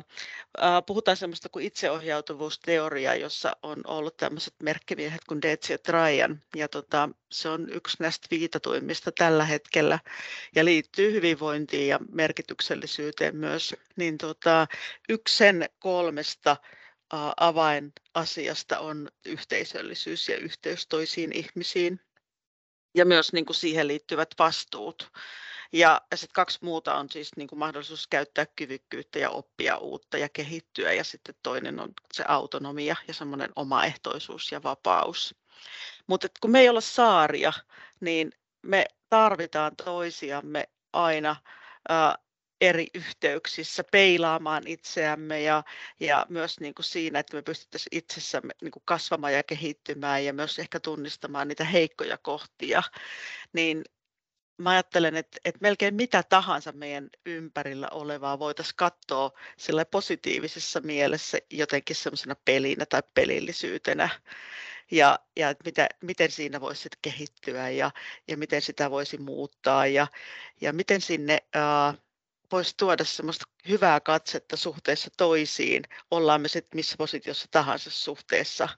puhutaan 0.86 1.16
semmoista 1.16 1.48
kuin 1.48 1.64
itseohjautuvuusteoria, 1.64 3.14
jossa 3.14 3.56
on 3.62 3.76
ollut 3.86 4.16
tämmöiset 4.16 4.54
merkkimiehet 4.62 5.24
kuin 5.28 5.42
Deci 5.42 5.72
ja 5.72 5.78
Trajan, 5.78 6.42
ja 6.56 6.68
tota, 6.68 7.08
se 7.32 7.48
on 7.48 7.72
yksi 7.72 7.96
näistä 8.00 8.26
viitatuimmista 8.30 9.12
tällä 9.12 9.44
hetkellä, 9.44 9.98
ja 10.54 10.64
liittyy 10.64 11.12
hyvinvointiin 11.12 11.88
ja 11.88 11.98
merkityksellisyyteen 12.12 13.36
myös, 13.36 13.74
niin 13.96 14.18
tota, 14.18 14.66
yksi 15.08 15.36
sen 15.36 15.68
kolmesta 15.78 16.56
avainasiasta 17.36 18.78
on 18.78 19.08
yhteisöllisyys 19.26 20.28
ja 20.28 20.36
yhteys 20.36 20.86
toisiin 20.86 21.32
ihmisiin. 21.32 22.00
Ja 22.94 23.04
myös 23.04 23.32
niin 23.32 23.46
kuin 23.46 23.56
siihen 23.56 23.88
liittyvät 23.88 24.28
vastuut. 24.38 25.10
Ja, 25.72 26.00
sitten 26.14 26.34
kaksi 26.34 26.58
muuta 26.62 26.94
on 26.94 27.08
siis 27.10 27.36
niin 27.36 27.48
kuin 27.48 27.58
mahdollisuus 27.58 28.06
käyttää 28.06 28.46
kyvykkyyttä 28.46 29.18
ja 29.18 29.30
oppia 29.30 29.76
uutta 29.76 30.18
ja 30.18 30.28
kehittyä. 30.28 30.92
Ja 30.92 31.04
sitten 31.04 31.34
toinen 31.42 31.80
on 31.80 31.92
se 32.12 32.24
autonomia 32.28 32.96
ja 33.08 33.14
semmoinen 33.14 33.50
omaehtoisuus 33.56 34.52
ja 34.52 34.62
vapaus. 34.62 35.34
Mutta 36.06 36.28
kun 36.40 36.50
me 36.50 36.60
ei 36.60 36.68
olla 36.68 36.80
saaria, 36.80 37.52
niin 38.00 38.32
me 38.62 38.86
tarvitaan 39.10 39.76
toisiamme 39.76 40.68
aina. 40.92 41.36
eri 42.60 42.86
yhteyksissä 42.94 43.84
peilaamaan 43.92 44.66
itseämme 44.66 45.42
ja, 45.42 45.62
ja 46.00 46.26
myös 46.28 46.60
niin 46.60 46.74
kuin 46.74 46.84
siinä, 46.84 47.18
että 47.18 47.36
me 47.36 47.42
pystyttäisiin 47.42 47.98
itsessämme 47.98 48.54
niin 48.62 48.70
kuin 48.70 48.82
kasvamaan 48.84 49.32
ja 49.32 49.42
kehittymään 49.42 50.24
ja 50.24 50.32
myös 50.32 50.58
ehkä 50.58 50.80
tunnistamaan 50.80 51.48
niitä 51.48 51.64
heikkoja 51.64 52.18
kohtia, 52.18 52.82
niin 53.52 53.84
mä 54.58 54.70
ajattelen, 54.70 55.16
että, 55.16 55.38
että 55.44 55.58
melkein 55.62 55.94
mitä 55.94 56.22
tahansa 56.22 56.72
meidän 56.72 57.10
ympärillä 57.26 57.88
olevaa 57.90 58.38
voitaisiin 58.38 58.76
katsoa 58.76 59.32
sillä 59.56 59.84
positiivisessa 59.84 60.80
mielessä 60.80 61.38
jotenkin 61.50 61.96
semmoisena 61.96 62.36
pelinä 62.44 62.86
tai 62.86 63.02
pelillisyytenä. 63.14 64.08
Ja, 64.90 65.18
ja 65.36 65.54
mitä, 65.64 65.88
miten 66.02 66.30
siinä 66.30 66.60
voisi 66.60 66.88
kehittyä 67.02 67.70
ja, 67.70 67.90
ja 68.28 68.36
miten 68.36 68.62
sitä 68.62 68.90
voisi 68.90 69.18
muuttaa 69.18 69.86
ja, 69.86 70.06
ja 70.60 70.72
miten 70.72 71.00
sinne 71.00 71.38
ää, 71.54 71.94
voisi 72.52 72.74
tuoda 72.76 73.04
semmoista 73.04 73.44
hyvää 73.68 74.00
katsetta 74.00 74.56
suhteessa 74.56 75.10
toisiin, 75.16 75.82
ollaan 76.10 76.40
me 76.40 76.48
sitten 76.48 76.76
missä 76.78 76.96
positiossa 76.98 77.48
tahansa 77.50 77.90
suhteessa, 77.90 78.68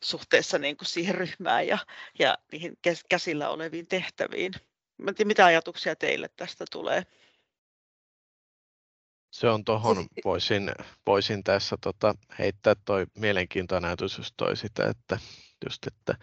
suhteessa 0.00 0.58
niin 0.58 0.76
kuin 0.76 0.88
siihen 0.88 1.14
ryhmään 1.14 1.66
ja, 1.66 1.78
ja 2.18 2.38
niihin 2.52 2.78
käsillä 3.08 3.48
oleviin 3.48 3.86
tehtäviin. 3.86 4.52
Mä 4.98 5.12
tiedän, 5.12 5.28
mitä 5.28 5.44
ajatuksia 5.44 5.96
teille 5.96 6.28
tästä 6.36 6.64
tulee? 6.70 7.02
Se 9.30 9.48
on 9.48 9.64
tuohon, 9.64 9.96
siis 9.96 10.24
voisin, 10.24 10.72
voisin 11.06 11.44
tässä 11.44 11.76
tota, 11.80 12.14
heittää 12.38 12.74
toi 12.84 13.06
mielenkiintoinen 13.18 13.88
ajatus 13.88 14.18
just 14.18 14.34
toi 14.36 14.56
sitä, 14.56 14.88
että 14.88 15.18
just, 15.64 15.86
että 15.86 16.14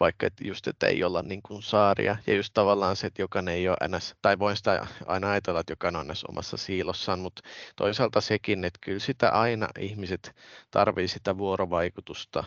vaikka 0.00 0.26
että 0.26 0.44
just, 0.46 0.66
että 0.68 0.86
ei 0.86 1.04
olla 1.04 1.22
niin 1.22 1.42
kuin 1.42 1.62
saaria 1.62 2.16
ja 2.26 2.34
just 2.34 2.54
tavallaan 2.54 2.96
se, 2.96 3.06
että 3.06 3.22
jokainen 3.22 3.54
ei 3.54 3.68
ole 3.68 3.76
ns, 3.88 4.14
tai 4.22 4.38
voin 4.38 4.56
sitä 4.56 4.86
aina 5.06 5.30
ajatella, 5.30 5.60
että 5.60 5.72
jokainen 5.72 6.00
on 6.00 6.08
ns 6.08 6.24
omassa 6.24 6.56
siilossaan, 6.56 7.20
mutta 7.20 7.42
toisaalta 7.76 8.20
sekin, 8.20 8.64
että 8.64 8.78
kyllä 8.82 8.98
sitä 8.98 9.30
aina 9.30 9.68
ihmiset 9.78 10.36
tarvii 10.70 11.08
sitä 11.08 11.38
vuorovaikutusta 11.38 12.44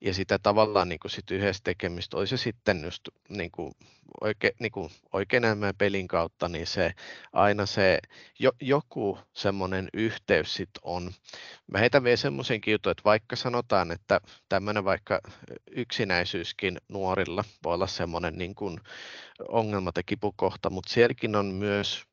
ja 0.00 0.14
sitä 0.14 0.38
tavallaan 0.38 0.88
niin 0.88 0.98
kuin 0.98 1.10
sit 1.10 1.30
yhdessä 1.30 1.60
tekemistä, 1.64 2.16
olisi 2.16 2.36
se 2.36 2.42
sitten 2.42 2.84
just 2.84 3.08
niin 3.28 3.50
kuin 3.50 3.72
oike, 4.20 4.52
niin 4.60 4.72
kuin 4.72 4.90
oikein 5.12 5.42
pelin 5.78 6.08
kautta, 6.08 6.48
niin 6.48 6.66
se 6.66 6.92
aina 7.32 7.66
se 7.66 7.98
jo, 8.38 8.52
joku 8.60 9.18
semmoinen 9.32 9.88
yhteys 9.94 10.54
sit 10.54 10.70
on. 10.82 11.10
Mä 11.66 11.78
heitän 11.78 12.04
vielä 12.04 12.16
semmoisen 12.16 12.60
jutun, 12.66 12.92
että 12.92 13.04
vaikka 13.04 13.36
sanotaan, 13.36 13.90
että 13.92 14.20
tämmöinen 14.48 14.84
vaikka 14.84 15.20
yksinäisyyskin 15.70 16.78
nuorilla 16.88 17.44
voi 17.64 17.74
olla 17.74 17.86
semmoinen 17.86 18.38
niin 18.38 18.54
kuin 18.54 18.80
ongelma 19.48 19.92
tai 19.92 20.02
kipukohta, 20.06 20.70
mutta 20.70 20.92
sielläkin 20.92 21.36
on 21.36 21.46
myös 21.46 22.04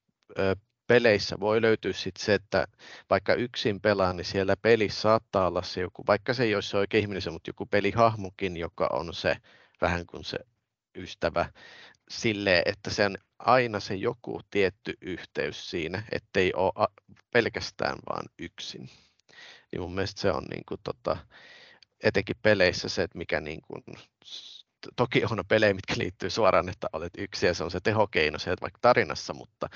peleissä 0.88 1.39
voi 1.39 1.62
löytyä 1.62 1.94
sit 1.94 2.18
se, 2.18 2.34
että 2.34 2.68
vaikka 3.10 3.34
yksin 3.34 3.82
pelaa, 3.82 4.13
niin 4.13 4.25
siellä 4.25 4.56
pelissä 4.58 5.01
saattaa 5.01 5.48
olla 5.48 5.62
se 5.62 5.82
joku, 5.82 6.04
vaikka 6.08 6.34
se 6.34 6.44
ei 6.44 6.56
olisi 6.56 6.70
se 6.70 6.77
oikein 6.77 7.01
ihminen, 7.01 7.34
mutta 7.34 7.50
joku 7.50 7.65
pelihahmokin, 7.65 8.58
joka 8.58 8.89
on 8.92 9.13
se 9.13 9.36
vähän 9.82 10.06
kuin 10.06 10.24
se 10.24 10.39
ystävä 10.96 11.50
sille, 12.10 12.63
että 12.65 12.89
se 12.89 13.06
on 13.06 13.18
aina 13.39 13.80
se 13.80 13.96
joku 13.96 14.42
tietty 14.51 14.94
yhteys 15.01 15.70
siinä, 15.70 16.04
ettei 16.12 16.54
ole 16.54 16.88
pelkästään 17.34 17.98
vaan 18.10 18.25
yksin. 18.39 18.89
Niin 19.72 19.82
mun 19.82 19.96
mielestä 19.96 20.22
se 20.22 20.32
on 20.32 20.44
niin 20.44 20.63
kuin 20.68 20.82
tota, 20.84 21.18
etenkin 22.04 22.36
peleissä 22.42 22.89
se, 22.89 23.04
että 23.04 23.18
mikä 23.18 23.39
niin 23.39 23.62
kuin, 23.62 23.84
toki 24.96 25.24
on 25.24 25.44
pelejä, 25.48 25.74
mitkä 25.74 25.94
liittyy 25.98 26.30
suoraan, 26.30 26.70
että 26.70 26.88
olet 26.94 27.13
yksi 27.18 27.46
ja 27.46 27.54
se 27.54 27.63
on 27.63 27.72
se 27.72 27.80
tehokeino 27.80 28.39
se, 28.39 28.56
vaikka 28.62 28.80
tarinassa, 28.82 29.34
mutta 29.34 29.70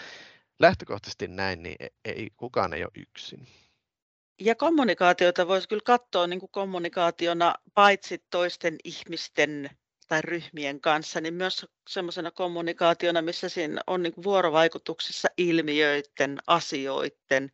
lähtökohtaisesti 0.60 1.28
näin, 1.28 1.64
niin 1.64 1.76
e-, 1.80 1.88
ei, 2.06 2.30
kukaan 2.38 2.74
ei 2.74 2.84
ole 2.84 2.92
yksin. 2.96 3.48
Ja 4.42 4.56
kommunikaatiota 4.56 5.48
voisi 5.48 5.68
kyllä 5.68 5.82
katsoa 5.86 6.28
niin 6.28 6.40
kuin 6.40 6.52
kommunikaationa 6.52 7.56
paitsi 7.74 8.24
toisten 8.30 8.76
ihmisten 8.84 9.70
tai 10.10 10.22
ryhmien 10.22 10.82
kanssa, 10.82 11.22
niin 11.22 11.34
myös 11.34 11.66
semmoisena 11.90 12.32
kommunikaationa, 12.32 13.22
missä 13.22 13.50
siinä 13.50 13.82
on 13.88 14.04
niin 14.04 14.14
vuorovaikutuksessa 14.24 15.28
ilmiöiden, 15.38 16.40
asioiden, 16.48 17.52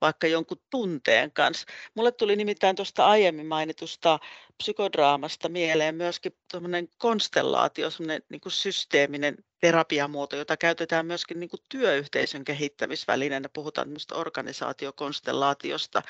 vaikka 0.00 0.26
jonkun 0.26 0.60
tunteen 0.70 1.32
kanssa. 1.32 1.66
Mulle 1.94 2.12
tuli 2.12 2.36
nimittäin 2.36 2.76
tuosta 2.76 3.06
aiemmin 3.06 3.46
mainitusta 3.46 4.18
psykodraamasta 4.56 5.48
mieleen 5.48 5.94
myöskin 5.94 6.32
konstellaatio, 6.98 7.90
semmoinen 7.90 8.22
niin 8.28 8.40
systeeminen 8.48 9.36
terapiamuoto, 9.60 10.36
jota 10.36 10.56
käytetään 10.56 11.06
myöskin 11.06 11.40
niin 11.40 11.50
työyhteisön 11.68 12.44
kehittämisvälineenä. 12.44 13.48
Puhutaan 13.48 13.88
organisaatiokonstellaatiosta. 14.12 16.02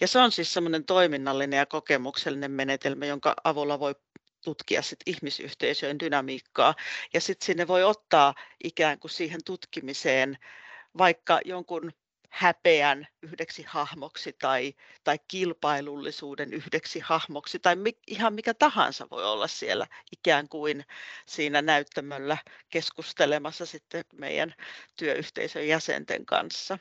Ja 0.00 0.08
se 0.08 0.18
on 0.18 0.32
siis 0.32 0.52
semmoinen 0.52 0.84
toiminnallinen 0.84 1.58
ja 1.58 1.66
kokemuksellinen 1.66 2.50
menetelmä, 2.50 3.06
jonka 3.06 3.34
avulla 3.44 3.80
voi 3.80 3.94
tutkia 4.46 4.82
sit 4.82 5.00
ihmisyhteisöjen 5.06 5.98
dynamiikkaa. 5.98 6.74
Ja 7.14 7.20
sitten 7.20 7.46
sinne 7.46 7.68
voi 7.68 7.84
ottaa 7.84 8.34
ikään 8.64 8.98
kuin 8.98 9.10
siihen 9.10 9.40
tutkimiseen 9.44 10.38
vaikka 10.98 11.40
jonkun 11.44 11.92
häpeän 12.30 13.06
yhdeksi 13.22 13.62
hahmoksi 13.62 14.36
tai, 14.38 14.74
tai 15.04 15.18
kilpailullisuuden 15.28 16.52
yhdeksi 16.52 17.00
hahmoksi 17.00 17.58
tai 17.58 17.76
mi, 17.76 17.98
ihan 18.06 18.34
mikä 18.34 18.54
tahansa 18.54 19.06
voi 19.10 19.24
olla 19.24 19.46
siellä 19.46 19.86
ikään 20.12 20.48
kuin 20.48 20.84
siinä 21.26 21.62
näyttämöllä 21.62 22.38
keskustelemassa 22.70 23.66
sitten 23.66 24.04
meidän 24.12 24.54
työyhteisön 24.96 25.68
jäsenten 25.68 26.26
kanssa. 26.26 26.78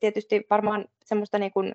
Tietysti 0.00 0.46
varmaan 0.50 0.84
semmoista 1.04 1.38
niin 1.38 1.52
kuin 1.52 1.74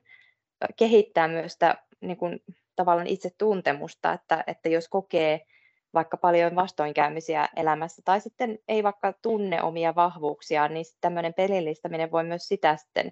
kehittää 0.77 1.27
myös 1.27 1.53
sitä 1.53 1.83
niin 2.01 2.17
kuin 2.17 2.39
tavallaan 2.75 3.07
itse 3.07 3.29
tuntemusta, 3.37 4.13
että, 4.13 4.43
että 4.47 4.69
jos 4.69 4.87
kokee 4.87 5.45
vaikka 5.93 6.17
paljon 6.17 6.55
vastoinkäymisiä 6.55 7.49
elämässä 7.55 8.01
tai 8.05 8.21
sitten 8.21 8.59
ei 8.67 8.83
vaikka 8.83 9.13
tunne 9.21 9.61
omia 9.61 9.95
vahvuuksiaan, 9.95 10.73
niin 10.73 10.85
tämmöinen 11.01 11.33
pelillistäminen 11.33 12.11
voi 12.11 12.23
myös 12.23 12.47
sitä 12.47 12.77
sitten 12.77 13.11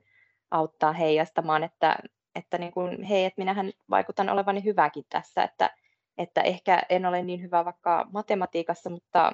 auttaa 0.51 0.93
heijastamaan, 0.93 1.63
että, 1.63 1.95
että 2.35 2.57
niin 2.57 2.71
kuin, 2.71 3.03
hei, 3.03 3.25
että 3.25 3.41
minähän 3.41 3.71
vaikutan 3.89 4.29
olevani 4.29 4.63
hyväkin 4.63 5.05
tässä, 5.09 5.43
että, 5.43 5.69
että 6.17 6.41
ehkä 6.41 6.81
en 6.89 7.05
ole 7.05 7.21
niin 7.21 7.41
hyvä 7.41 7.65
vaikka 7.65 8.07
matematiikassa, 8.11 8.89
mutta 8.89 9.31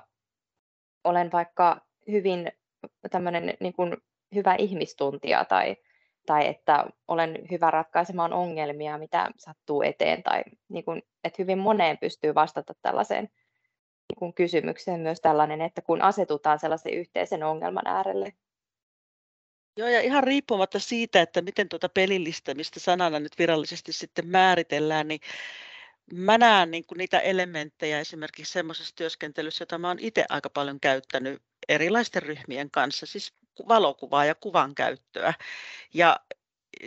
olen 1.04 1.32
vaikka 1.32 1.82
hyvin 2.12 2.52
tämmöinen 3.12 3.54
niin 3.60 3.74
kuin 3.74 3.98
hyvä 4.36 4.56
ihmistuntija 4.56 5.46
tai, 5.46 5.76
tai 6.28 6.48
että 6.48 6.86
olen 7.08 7.40
hyvä 7.52 7.72
ratkaisemaan 7.72 8.34
ongelmia, 8.34 8.98
mitä 8.98 9.32
sattuu 9.38 9.82
eteen, 9.82 10.24
tai 10.24 10.44
niin 10.70 10.86
kuin, 10.86 11.02
että 11.24 11.42
hyvin 11.44 11.58
moneen 11.58 11.98
pystyy 11.98 12.36
vastata 12.36 12.74
tällaiseen 12.82 13.24
niin 14.10 14.20
kuin 14.20 14.34
kysymykseen 14.34 15.00
myös 15.00 15.22
tällainen, 15.22 15.62
että 15.62 15.82
kun 15.82 16.02
asetutaan 16.02 16.60
sellaisen 16.60 16.94
yhteisen 16.94 17.44
ongelman 17.44 17.88
äärelle. 17.88 18.34
Joo, 19.78 19.88
ja 19.88 20.02
ihan 20.02 20.24
riippumatta 20.24 20.80
siitä, 20.80 21.22
että 21.22 21.42
miten 21.42 21.70
tuota 21.70 21.90
pelillistämistä 21.90 22.80
sanana 22.80 23.20
nyt 23.20 23.40
virallisesti 23.40 23.94
sitten 23.94 24.28
määritellään, 24.28 25.08
niin 25.08 25.20
mä 26.14 26.38
näen 26.38 26.72
niin 26.72 26.86
kuin 26.88 26.98
niitä 26.98 27.20
elementtejä 27.20 28.00
esimerkiksi 28.00 28.54
semmoisessa 28.54 28.96
työskentelyssä, 28.96 29.62
jota 29.62 29.78
mä 29.78 29.88
oon 29.88 30.00
itse 30.00 30.26
aika 30.30 30.50
paljon 30.50 30.80
käyttänyt 30.80 31.42
erilaisten 31.70 32.24
ryhmien 32.24 32.72
kanssa, 32.72 33.06
siis 33.06 33.34
valokuvaa 33.68 34.26
ja 34.26 34.36
kuvan 34.36 34.76
käyttöä. 34.76 35.34
Ja 35.94 36.20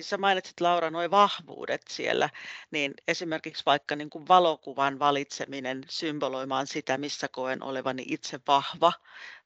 sä 0.00 0.18
mainitsit 0.18 0.60
Laura 0.60 0.90
nuo 0.90 1.10
vahvuudet 1.10 1.82
siellä, 1.88 2.30
niin 2.70 2.94
esimerkiksi 3.08 3.62
vaikka 3.66 3.96
niin 3.96 4.10
kuin 4.10 4.28
valokuvan 4.28 4.98
valitseminen 4.98 5.84
symboloimaan 5.88 6.66
sitä, 6.66 6.98
missä 6.98 7.28
koen 7.28 7.62
olevani 7.62 8.04
itse 8.06 8.40
vahva 8.46 8.92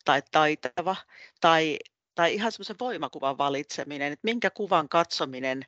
tai 0.04 0.22
taitava, 0.30 0.96
tai, 1.40 1.78
tai 2.14 2.34
ihan 2.34 2.52
semmoisen 2.52 2.76
voimakuvan 2.80 3.38
valitseminen, 3.38 4.12
että 4.12 4.24
minkä 4.24 4.50
kuvan 4.50 4.88
katsominen 4.88 5.66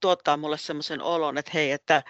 tuottaa 0.00 0.36
mulle 0.36 0.58
semmoisen 0.58 1.02
olon, 1.02 1.38
että 1.38 1.50
hei, 1.54 1.72
että, 1.72 2.02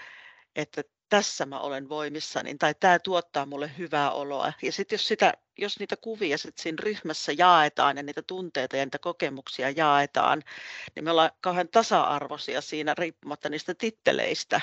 että 0.57 0.83
tässä 1.11 1.47
mä 1.47 1.61
olen 1.61 1.88
voimissani 1.88 2.55
tai 2.55 2.75
tämä 2.81 2.99
tuottaa 2.99 3.47
mulle 3.47 3.71
hyvää 3.79 4.11
oloa. 4.11 4.52
Ja 4.62 4.73
sitten 4.73 4.97
jos, 4.97 5.09
sitä, 5.09 5.35
jos 5.59 5.79
niitä 5.79 5.97
kuvia 5.97 6.38
sit 6.38 6.59
siinä 6.59 6.79
ryhmässä 6.81 7.33
jaetaan 7.38 7.97
ja 7.97 8.02
niitä 8.02 8.23
tunteita 8.23 8.76
ja 8.76 8.87
niitä 8.87 8.99
kokemuksia 8.99 9.71
jaetaan, 9.71 10.43
niin 10.95 11.05
me 11.05 11.11
ollaan 11.11 11.31
kauhean 11.40 11.69
tasa-arvoisia 11.69 12.61
siinä 12.61 12.95
riippumatta 12.99 13.49
niistä 13.49 13.75
titteleistä 13.75 14.61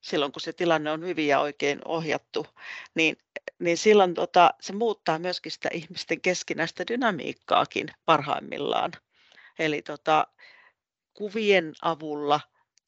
silloin, 0.00 0.32
kun 0.32 0.40
se 0.40 0.52
tilanne 0.52 0.90
on 0.90 1.06
hyvin 1.06 1.28
ja 1.28 1.40
oikein 1.40 1.80
ohjattu, 1.84 2.46
niin, 2.94 3.16
niin 3.58 3.78
silloin 3.78 4.14
tota, 4.14 4.54
se 4.60 4.72
muuttaa 4.72 5.18
myöskin 5.18 5.52
sitä 5.52 5.68
ihmisten 5.72 6.20
keskinäistä 6.20 6.84
dynamiikkaakin 6.88 7.88
parhaimmillaan. 8.04 8.92
Eli 9.58 9.82
tota, 9.82 10.26
kuvien 11.14 11.72
avulla 11.82 12.40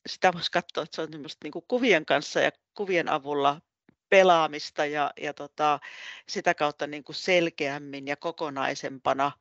sitä 0.07 0.33
voisi 0.33 0.51
katsoa, 0.51 0.85
että 0.85 0.97
se 0.97 1.03
on 1.03 1.09
niin 1.43 1.53
kuin 1.53 1.65
kuvien 1.69 2.07
kanssa 2.07 2.41
ja 2.41 2.51
kuvien 2.75 3.09
avulla 3.09 3.61
pelaamista 4.09 4.87
ja, 4.87 5.11
ja 5.21 5.35
tota, 5.35 5.81
sitä 6.29 6.55
kautta 6.55 6.87
niin 6.87 7.05
kuin 7.05 7.17
selkeämmin 7.17 8.07
ja 8.07 8.17
kokonaisempana 8.17 9.33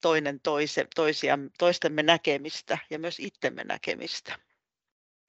toinen 0.00 0.40
toise, 0.40 0.86
toisia, 0.94 1.38
toistemme 1.58 2.02
näkemistä 2.02 2.78
ja 2.90 2.98
myös 2.98 3.20
itsemme 3.20 3.64
näkemistä. 3.64 4.38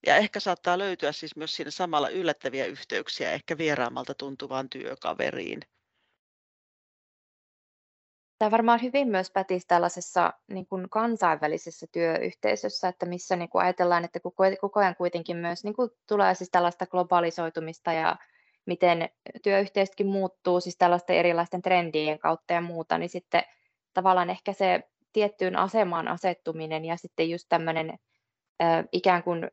Ja 0.06 0.16
ehkä 0.16 0.40
saattaa 0.40 0.78
löytyä 0.78 1.12
siis 1.12 1.36
myös 1.36 1.56
siinä 1.56 1.72
samalla 1.72 2.10
yllättäviä 2.10 2.66
yhteyksiä 2.66 3.32
ehkä 3.32 3.58
vieraammalta 3.58 4.14
tuntuvaan 4.14 4.70
työkaveriin. 4.70 5.60
Tämä 8.40 8.52
varmaan 8.52 8.82
hyvin 8.82 9.08
myös 9.08 9.32
pätisi 9.32 9.68
tällaisessa 9.68 10.34
niin 10.48 10.68
kuin 10.68 10.90
kansainvälisessä 10.90 11.88
työyhteisössä, 11.92 12.88
että 12.88 13.06
missä 13.06 13.36
niin 13.36 13.50
kuin 13.50 13.64
ajatellaan, 13.64 14.06
että 14.06 14.20
koko, 14.20 14.80
ajan 14.80 14.96
kuitenkin 14.96 15.38
myös 15.38 15.64
niin 15.64 15.76
kuin 15.76 15.90
tulee 16.08 16.36
siis 16.36 16.50
tällaista 16.50 16.88
globalisoitumista 16.88 17.94
ja 17.94 18.16
miten 18.66 19.10
työyhteisötkin 19.44 20.08
muuttuu 20.08 20.60
siis 20.60 20.78
tällaisten 20.78 21.16
erilaisten 21.16 21.62
trendien 21.62 22.20
kautta 22.20 22.54
ja 22.54 22.62
muuta, 22.62 22.98
niin 22.98 23.10
sitten 23.10 23.44
tavallaan 23.94 24.30
ehkä 24.30 24.54
se 24.54 24.84
tiettyyn 25.14 25.56
asemaan 25.56 26.08
asettuminen 26.08 26.86
ja 26.86 26.98
sitten 26.98 27.30
just 27.30 27.46
tämmöinen 27.50 28.00
ikään 28.92 29.24
kuin 29.24 29.52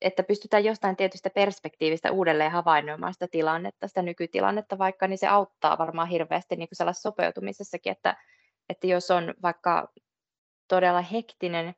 että 0.00 0.22
pystytään 0.22 0.64
jostain 0.64 0.96
tietystä 0.96 1.30
perspektiivistä 1.30 2.12
uudelleen 2.12 2.50
havainnoimaan 2.50 3.12
sitä 3.12 3.28
tilannetta, 3.30 3.88
sitä 3.88 4.02
nykytilannetta 4.02 4.78
vaikka, 4.78 5.08
niin 5.08 5.18
se 5.18 5.26
auttaa 5.26 5.78
varmaan 5.78 6.08
hirveästi 6.08 6.56
niin 6.56 6.68
kuin 6.68 6.94
sopeutumisessakin, 6.94 7.92
että, 7.92 8.16
että 8.68 8.86
jos 8.86 9.10
on 9.10 9.34
vaikka 9.42 9.92
todella 10.68 11.02
hektinen 11.02 11.74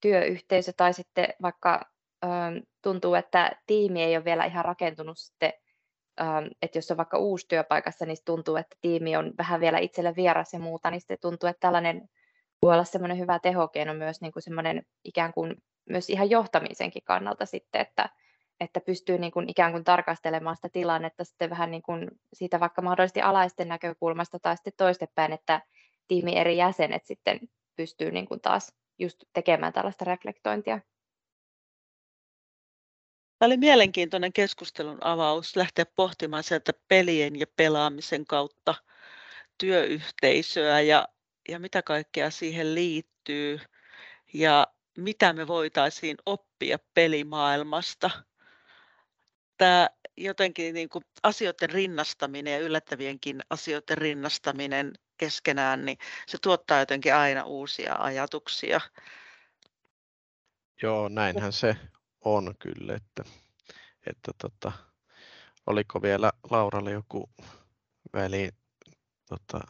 työyhteisö 0.00 0.72
tai 0.76 0.94
sitten 0.94 1.28
vaikka 1.42 1.90
ö, 2.24 2.28
tuntuu, 2.82 3.14
että 3.14 3.50
tiimi 3.66 4.02
ei 4.02 4.16
ole 4.16 4.24
vielä 4.24 4.44
ihan 4.44 4.64
rakentunut 4.64 5.18
sitten, 5.18 5.52
ö, 6.20 6.24
että 6.62 6.78
jos 6.78 6.90
on 6.90 6.96
vaikka 6.96 7.18
uusi 7.18 7.46
työpaikassa, 7.48 8.06
niin 8.06 8.16
tuntuu, 8.24 8.56
että 8.56 8.76
tiimi 8.80 9.16
on 9.16 9.32
vähän 9.38 9.60
vielä 9.60 9.78
itselle 9.78 10.16
vieras 10.16 10.52
ja 10.52 10.58
muuta, 10.58 10.90
niin 10.90 11.00
sitten 11.00 11.18
tuntuu, 11.20 11.48
että 11.48 11.60
tällainen 11.60 12.08
voi 12.62 12.72
olla 12.72 12.84
semmoinen 12.84 13.18
hyvä 13.18 13.38
tehokeino 13.38 13.94
myös 13.94 14.20
niin 14.20 14.32
kuin 14.32 14.42
semmoinen 14.42 14.82
ikään 15.04 15.32
kuin 15.32 15.56
myös 15.88 16.10
ihan 16.10 16.30
johtamisenkin 16.30 17.02
kannalta 17.04 17.46
sitten, 17.46 17.80
että, 17.80 18.08
että 18.60 18.80
pystyy 18.80 19.18
niin 19.18 19.32
kuin 19.32 19.48
ikään 19.48 19.72
kuin 19.72 19.84
tarkastelemaan 19.84 20.56
sitä 20.56 20.68
tilannetta 20.68 21.24
sitten 21.24 21.50
vähän 21.50 21.70
niin 21.70 21.82
kuin 21.82 22.10
siitä 22.32 22.60
vaikka 22.60 22.82
mahdollisesti 22.82 23.20
alaisten 23.22 23.68
näkökulmasta 23.68 24.38
tai 24.38 24.56
sitten 24.56 24.72
toistepäin, 24.76 25.32
että 25.32 25.62
tiimi 26.08 26.36
eri 26.36 26.56
jäsenet 26.56 27.06
sitten 27.06 27.40
pystyy 27.76 28.10
niin 28.10 28.26
kuin 28.26 28.40
taas 28.40 28.72
just 28.98 29.24
tekemään 29.32 29.72
tällaista 29.72 30.04
reflektointia. 30.04 30.80
Tämä 33.38 33.46
oli 33.46 33.56
mielenkiintoinen 33.56 34.32
keskustelun 34.32 34.98
avaus 35.00 35.56
lähteä 35.56 35.84
pohtimaan 35.96 36.42
sieltä 36.42 36.72
pelien 36.88 37.40
ja 37.40 37.46
pelaamisen 37.56 38.26
kautta 38.26 38.74
työyhteisöä 39.58 40.80
ja, 40.80 41.08
ja 41.48 41.58
mitä 41.58 41.82
kaikkea 41.82 42.30
siihen 42.30 42.74
liittyy. 42.74 43.60
Ja 44.34 44.66
mitä 45.00 45.32
me 45.32 45.46
voitaisiin 45.46 46.16
oppia 46.26 46.78
pelimaailmasta. 46.94 48.10
Tämä 49.56 49.88
jotenkin 50.16 50.74
niin 50.74 50.88
kuin 50.88 51.04
asioiden 51.22 51.70
rinnastaminen 51.70 52.52
ja 52.52 52.58
yllättävienkin 52.58 53.40
asioiden 53.50 53.98
rinnastaminen 53.98 54.92
keskenään, 55.16 55.84
niin 55.84 55.98
se 56.26 56.38
tuottaa 56.42 56.78
jotenkin 56.78 57.14
aina 57.14 57.44
uusia 57.44 57.94
ajatuksia. 57.94 58.80
Joo, 60.82 61.08
näinhän 61.08 61.52
se 61.52 61.76
on 62.24 62.54
kyllä, 62.58 62.94
että, 62.94 63.24
että 64.06 64.32
tota, 64.38 64.72
oliko 65.66 66.02
vielä 66.02 66.32
Lauralle 66.50 66.90
joku 66.90 67.30
väli 68.12 68.50
tota, 69.28 69.60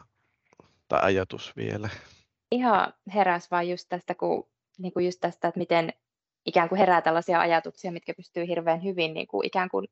tai 0.87 0.99
ajatus 1.03 1.55
vielä? 1.55 1.89
Ihan 2.51 2.93
heräs 3.13 3.51
vaan 3.51 3.69
just 3.69 3.89
tästä, 3.89 4.15
kun 4.15 4.50
niin 4.81 4.93
kuin 4.93 5.05
just 5.05 5.19
tästä, 5.21 5.47
että 5.47 5.59
miten 5.59 5.93
ikään 6.45 6.69
kuin 6.69 6.79
herää 6.79 7.01
tällaisia 7.01 7.39
ajatuksia, 7.39 7.91
mitkä 7.91 8.13
pystyy 8.13 8.47
hirveän 8.47 8.83
hyvin 8.83 9.13
niin 9.13 9.27
kuin 9.27 9.47
ikään 9.47 9.69
kuin 9.69 9.87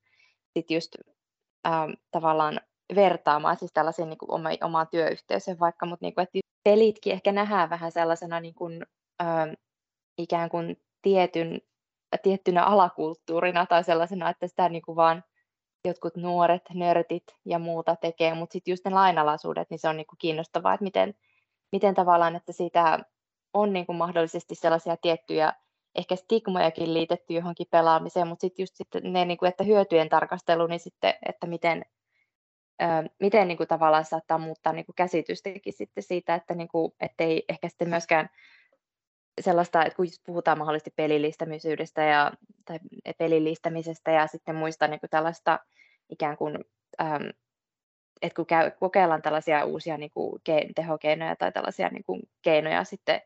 sit 0.54 0.72
just 0.72 0.96
ähm, 1.68 1.92
tavallaan 2.12 2.62
vertaamaan 2.96 3.58
siis 3.58 3.74
tällaisen 3.74 4.10
niin 4.10 4.18
kuin 4.18 4.32
oma, 4.32 4.50
omaan 4.64 4.88
työyhteisöön 4.92 5.60
vaikka, 5.60 5.86
mutta 5.86 6.06
niin 6.06 6.16
kuin, 6.16 6.24
että 6.24 6.40
pelitkin 6.64 7.14
ehkä 7.14 7.32
nähdään 7.32 7.70
vähän 7.70 7.92
sellaisena 7.92 8.40
niin 8.40 8.54
kuin, 8.54 8.86
ähm, 9.22 9.50
ikään 10.18 10.50
kuin 10.50 10.82
tietyn, 11.02 11.62
tiettynä 12.24 12.64
alakulttuurina 12.64 13.66
tai 13.66 13.84
sellaisena, 13.84 14.30
että 14.30 14.48
sitä 14.48 14.70
niin 14.70 14.82
kuin 14.82 14.96
vaan 14.96 15.24
jotkut 15.86 16.16
nuoret, 16.16 16.62
nörtit 16.74 17.24
ja 17.46 17.60
muuta 17.60 17.96
tekee, 17.96 18.34
mutta 18.34 18.54
sitten 18.54 18.72
just 18.72 18.86
ne 18.86 18.92
lainalaisuudet, 18.92 19.70
niin 19.70 19.80
se 19.80 19.90
on 19.90 19.98
niin 19.98 20.08
kuin 20.08 20.18
kiinnostavaa, 20.18 20.74
että 20.74 20.84
miten, 20.84 21.14
miten 21.72 21.96
tavallaan, 21.96 22.36
että 22.36 22.52
siitä 22.52 23.00
on 23.54 23.74
niin 23.74 23.86
kuin 23.86 23.96
mahdollisesti 23.96 24.56
sellaisia 24.56 24.98
tiettyjä 24.98 25.54
ehkä 25.96 26.16
stigmojakin 26.16 26.94
liitetty 26.94 27.34
johonkin 27.34 27.68
pelaamiseen, 27.72 28.28
mutta 28.28 28.42
sitten 28.42 28.64
just 28.64 28.76
sitten 28.76 29.14
ne, 29.14 29.26
niin 29.26 29.38
kuin, 29.38 29.50
että 29.50 29.64
hyötyjen 29.64 30.10
tarkastelu, 30.10 30.68
niin 30.68 30.80
sitten, 30.80 31.14
että 31.26 31.48
miten, 31.48 31.86
ää, 32.80 33.04
miten 33.20 33.48
niin 33.48 33.58
kuin 33.58 33.68
tavallaan 33.68 34.06
saattaa 34.06 34.38
muuttaa 34.38 34.74
niin 34.74 34.86
kuin 34.86 34.96
käsitystäkin 34.96 35.74
sitten 35.74 36.04
siitä, 36.04 36.36
että 36.36 36.56
niin 36.56 36.68
kuin, 36.68 36.92
ettei 37.02 37.44
ehkä 37.50 37.70
sitten 37.70 37.90
myöskään 37.90 38.30
sellaista, 39.42 39.86
että 39.86 39.96
kun 39.96 40.06
puhutaan 40.26 40.58
mahdollisesti 40.58 40.94
pelillistämisyydestä 40.96 42.04
ja, 42.04 42.32
tai 42.66 42.80
pelillistämisestä 43.18 44.12
ja 44.12 44.28
sitten 44.28 44.56
muista 44.56 44.88
niin 44.88 45.00
kuin 45.00 45.10
tällaista 45.10 45.60
ikään 46.10 46.38
kuin 46.38 46.58
että 48.22 48.36
kun 48.36 48.46
käy, 48.46 48.72
kokeillaan 48.72 49.22
tällaisia 49.22 49.66
uusia 49.66 49.98
niin 49.98 50.12
kuin, 50.12 50.42
tehokeinoja 50.76 51.36
tai 51.36 51.52
tällaisia 51.52 51.90
niin 51.90 52.04
kuin, 52.04 52.22
keinoja 52.42 52.84
sitten 52.84 53.22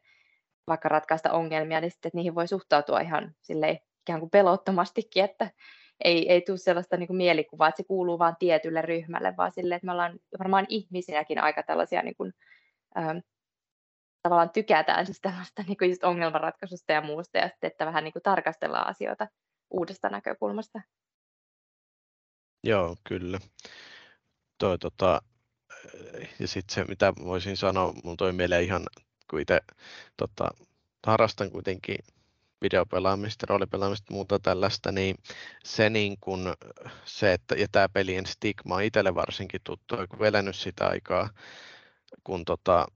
vaikka 0.68 0.90
ratkaista 0.90 1.32
ongelmia, 1.32 1.82
niin 1.82 1.92
sitten, 1.92 2.10
että 2.10 2.18
niihin 2.18 2.36
voi 2.36 2.48
suhtautua 2.48 3.00
ihan 3.00 3.36
silleen 3.42 3.80
ikään 4.02 4.20
kuin 4.20 4.30
pelottomastikin, 4.30 5.24
että 5.24 5.52
ei, 6.04 6.32
ei 6.32 6.42
tule 6.42 6.58
sellaista 6.58 6.98
niin 6.98 7.08
kuin 7.08 7.18
mielikuvaa, 7.18 7.68
että 7.68 7.78
se 7.78 7.88
kuuluu 7.88 8.20
vain 8.20 8.36
tietylle 8.40 8.82
ryhmälle, 8.82 9.34
vaan 9.38 9.52
silleen, 9.52 9.76
että 9.76 9.86
me 9.86 9.92
ollaan 9.92 10.20
varmaan 10.40 10.66
ihmisinäkin 10.70 11.40
aika 11.40 11.64
tällaisia 11.64 12.02
niin 12.02 12.16
kuin, 12.16 12.34
ähm, 12.98 13.18
tavallaan 14.22 14.50
tykätään 14.50 15.06
siis 15.06 15.22
tällaista 15.22 15.64
niin 15.68 15.78
kuin 15.78 15.90
just 15.90 16.04
ongelmanratkaisusta 16.04 16.94
ja 16.94 17.02
muusta, 17.02 17.38
ja 17.38 17.48
sitten, 17.48 17.68
että 17.68 17.86
vähän 17.86 18.04
niin 18.04 18.14
kuin 18.14 18.24
tarkastellaan 18.24 18.88
asioita 18.88 19.28
uudesta 19.70 20.10
näkökulmasta. 20.10 20.82
Joo, 22.64 22.96
kyllä. 23.04 23.40
Toi, 24.58 24.78
tota, 24.78 25.22
ja 26.40 26.48
sitten 26.48 26.76
se, 26.76 26.84
mitä 26.84 27.14
voisin 27.26 27.58
sanoa, 27.58 27.94
mun 28.04 28.18
toi 28.18 28.34
mieleen 28.34 28.64
ihan 28.64 28.84
kun 29.30 29.42
itse 29.42 29.62
tota, 30.18 30.50
harrastan 31.06 31.52
kuitenkin 31.52 31.98
videopelaamista, 32.62 33.46
roolipelaamista 33.50 34.14
muuta 34.14 34.40
tällaista, 34.40 34.92
niin 34.92 35.16
se, 35.64 35.90
niin 35.90 36.18
kun, 36.22 36.54
se 37.06 37.34
että, 37.34 37.56
ja 37.56 37.68
tämä 37.72 37.90
pelien 37.90 38.26
stigma 38.26 38.76
on 38.76 38.84
itselle 38.84 39.16
varsinkin 39.16 39.62
tuttu, 39.64 39.96
kun 40.10 40.26
elänyt 40.26 40.56
sitä 40.56 40.88
aikaa, 40.88 41.30
kun 42.24 42.46
tota, 42.46 42.88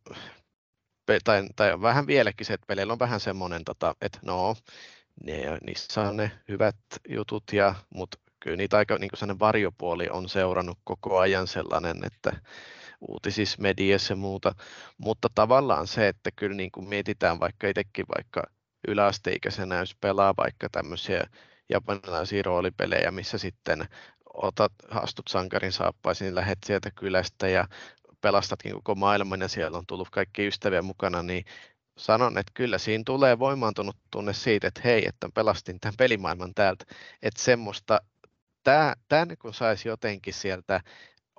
tai, 1.23 1.47
tai 1.55 1.81
vähän 1.81 2.07
vieläkin 2.07 2.45
se, 2.45 2.53
että 2.53 2.67
peleillä 2.67 2.93
on 2.93 2.99
vähän 2.99 3.19
semmoinen, 3.19 3.65
tota, 3.65 3.95
että 4.01 4.19
no, 4.21 4.55
ne, 5.23 5.57
niissä 5.67 6.01
on 6.01 6.17
ne 6.17 6.31
hyvät 6.47 6.75
jutut, 7.09 7.43
ja, 7.53 7.75
mutta 7.93 8.17
kyllä 8.39 8.57
niitä 8.57 8.77
aika 8.77 8.97
niin 8.97 9.09
sellainen 9.13 9.39
varjopuoli 9.39 10.09
on 10.09 10.29
seurannut 10.29 10.77
koko 10.83 11.19
ajan 11.19 11.47
sellainen, 11.47 12.05
että 12.05 12.31
uutisissa, 13.01 13.61
mediassa 13.61 14.13
ja 14.13 14.17
muuta, 14.17 14.55
mutta 14.97 15.27
tavallaan 15.35 15.87
se, 15.87 16.07
että 16.07 16.29
kyllä 16.35 16.55
niin 16.55 16.71
kuin 16.71 16.89
mietitään 16.89 17.39
vaikka 17.39 17.67
itsekin 17.67 18.05
vaikka 18.15 18.43
yläasteikäisenä, 18.87 19.77
jos 19.77 19.95
pelaa 19.95 20.33
vaikka 20.37 20.67
tämmöisiä 20.71 21.23
japanilaisia 21.69 22.43
roolipelejä, 22.43 23.11
missä 23.11 23.37
sitten 23.37 23.87
otat, 24.33 24.71
astut 24.89 25.27
sankarin 25.27 25.71
saappaisiin, 25.71 26.35
lähet 26.35 26.59
sieltä 26.65 26.91
kylästä 26.91 27.47
ja 27.47 27.67
pelastatkin 28.21 28.73
koko 28.73 28.95
maailman 28.95 29.41
ja 29.41 29.47
siellä 29.47 29.77
on 29.77 29.85
tullut 29.87 30.09
kaikki 30.09 30.47
ystäviä 30.47 30.81
mukana, 30.81 31.23
niin 31.23 31.45
sanon, 31.97 32.37
että 32.37 32.51
kyllä 32.53 32.77
siinä 32.77 33.03
tulee 33.05 33.39
voimaantunut 33.39 33.97
tunne 34.11 34.33
siitä, 34.33 34.67
että 34.67 34.81
hei, 34.83 35.07
että 35.07 35.29
pelastin 35.33 35.79
tämän 35.79 35.97
pelimaailman 35.97 36.53
täältä, 36.53 36.85
että 37.21 37.41
semmoista, 37.41 38.01
tämä, 38.63 38.93
tämä 39.07 39.25
niin 39.25 39.37
kun 39.37 39.53
saisi 39.53 39.87
jotenkin 39.87 40.33
sieltä 40.33 40.81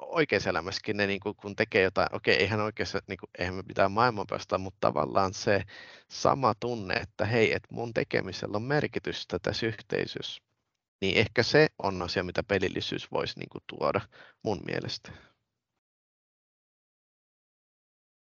oikeassa 0.01 0.51
elämässäkin 0.51 0.97
ne, 0.97 1.07
niin 1.07 1.21
kuin, 1.21 1.37
kun 1.37 1.57
tekee 1.57 1.83
jotain, 1.83 2.09
okei, 2.13 2.37
eihän 2.37 2.61
oikeassa, 2.61 2.99
niin 3.07 3.19
kuin, 3.19 3.31
eihän 3.39 3.55
me 3.55 3.63
pitää 3.63 3.89
maailman 3.89 4.27
päästä, 4.31 4.59
mutta 4.59 4.79
tavallaan 4.81 5.35
se 5.35 5.63
sama 6.11 6.55
tunne, 6.61 6.95
että 6.95 7.25
hei, 7.25 7.53
että 7.53 7.69
mun 7.75 7.95
tekemisellä 7.95 8.57
on 8.57 8.63
merkitystä 8.63 9.39
tässä 9.39 9.67
yhteisössä, 9.67 10.43
niin 11.01 11.17
ehkä 11.17 11.43
se 11.43 11.69
on 11.83 12.03
asia, 12.03 12.25
mitä 12.25 12.43
pelillisyys 12.43 13.13
voisi 13.13 13.39
niin 13.39 13.49
kuin, 13.49 13.65
tuoda 13.67 14.01
mun 14.45 14.61
mielestä. 14.67 15.13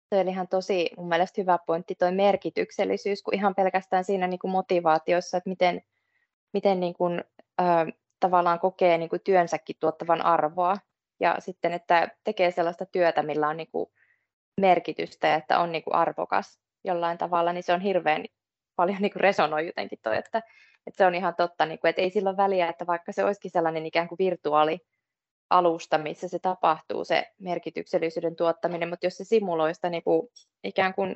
Se 0.10 0.20
oli 0.20 0.30
ihan 0.30 0.48
tosi 0.48 0.90
mun 0.98 1.08
mielestä 1.08 1.42
hyvä 1.42 1.60
pointti, 1.66 1.96
toi 1.96 2.12
merkityksellisyys, 2.12 3.24
kun 3.24 3.36
ihan 3.36 3.56
pelkästään 3.56 4.04
siinä 4.04 4.28
niin 4.28 4.40
kuin 4.40 4.52
motivaatiossa, 4.52 5.38
että 5.38 5.50
miten, 5.50 5.82
miten 6.54 6.80
niin 6.80 6.94
kuin, 6.94 7.24
ö, 7.62 7.64
tavallaan 8.20 8.60
kokee 8.60 8.98
niin 8.98 9.10
kuin 9.10 9.22
työnsäkin 9.24 9.76
tuottavan 9.80 10.26
arvoa, 10.26 10.78
ja 11.20 11.36
sitten, 11.40 11.74
että 11.74 12.08
tekee 12.24 12.52
sellaista 12.52 12.86
työtä, 12.86 13.24
millä 13.24 13.48
on 13.48 13.58
niin 13.58 13.72
kuin 13.72 13.90
merkitystä 14.62 15.28
ja 15.28 15.36
että 15.36 15.60
on 15.60 15.72
niin 15.72 15.84
kuin 15.84 15.96
arvokas 15.96 16.60
jollain 16.84 17.18
tavalla, 17.18 17.54
niin 17.54 17.64
se 17.64 17.74
on 17.74 17.82
hirveän 17.82 18.26
paljon 18.76 19.02
niin 19.02 19.12
kuin 19.12 19.22
resonoi 19.22 19.68
jotenkin 19.68 20.00
toi, 20.04 20.18
että, 20.18 20.38
että 20.88 20.98
se 20.98 21.06
on 21.06 21.16
ihan 21.16 21.36
totta, 21.36 21.66
niin 21.66 21.80
kuin, 21.80 21.90
että 21.90 22.02
ei 22.02 22.10
sillä 22.10 22.38
väliä, 22.38 22.70
että 22.70 22.88
vaikka 22.88 23.12
se 23.12 23.24
olisikin 23.24 23.52
sellainen 23.52 23.86
ikään 23.86 24.08
kuin 24.08 24.20
virtuaali 24.20 24.80
alusta, 25.50 25.98
missä 25.98 26.28
se 26.28 26.40
tapahtuu, 26.40 27.06
se 27.06 27.32
merkityksellisyyden 27.40 28.36
tuottaminen, 28.36 28.90
mutta 28.90 29.06
jos 29.06 29.18
se 29.18 29.24
simuloi 29.24 29.74
sitä 29.74 29.90
niin 29.90 30.04
kuin, 30.04 30.28
ikään 30.64 30.94
kuin 30.94 31.16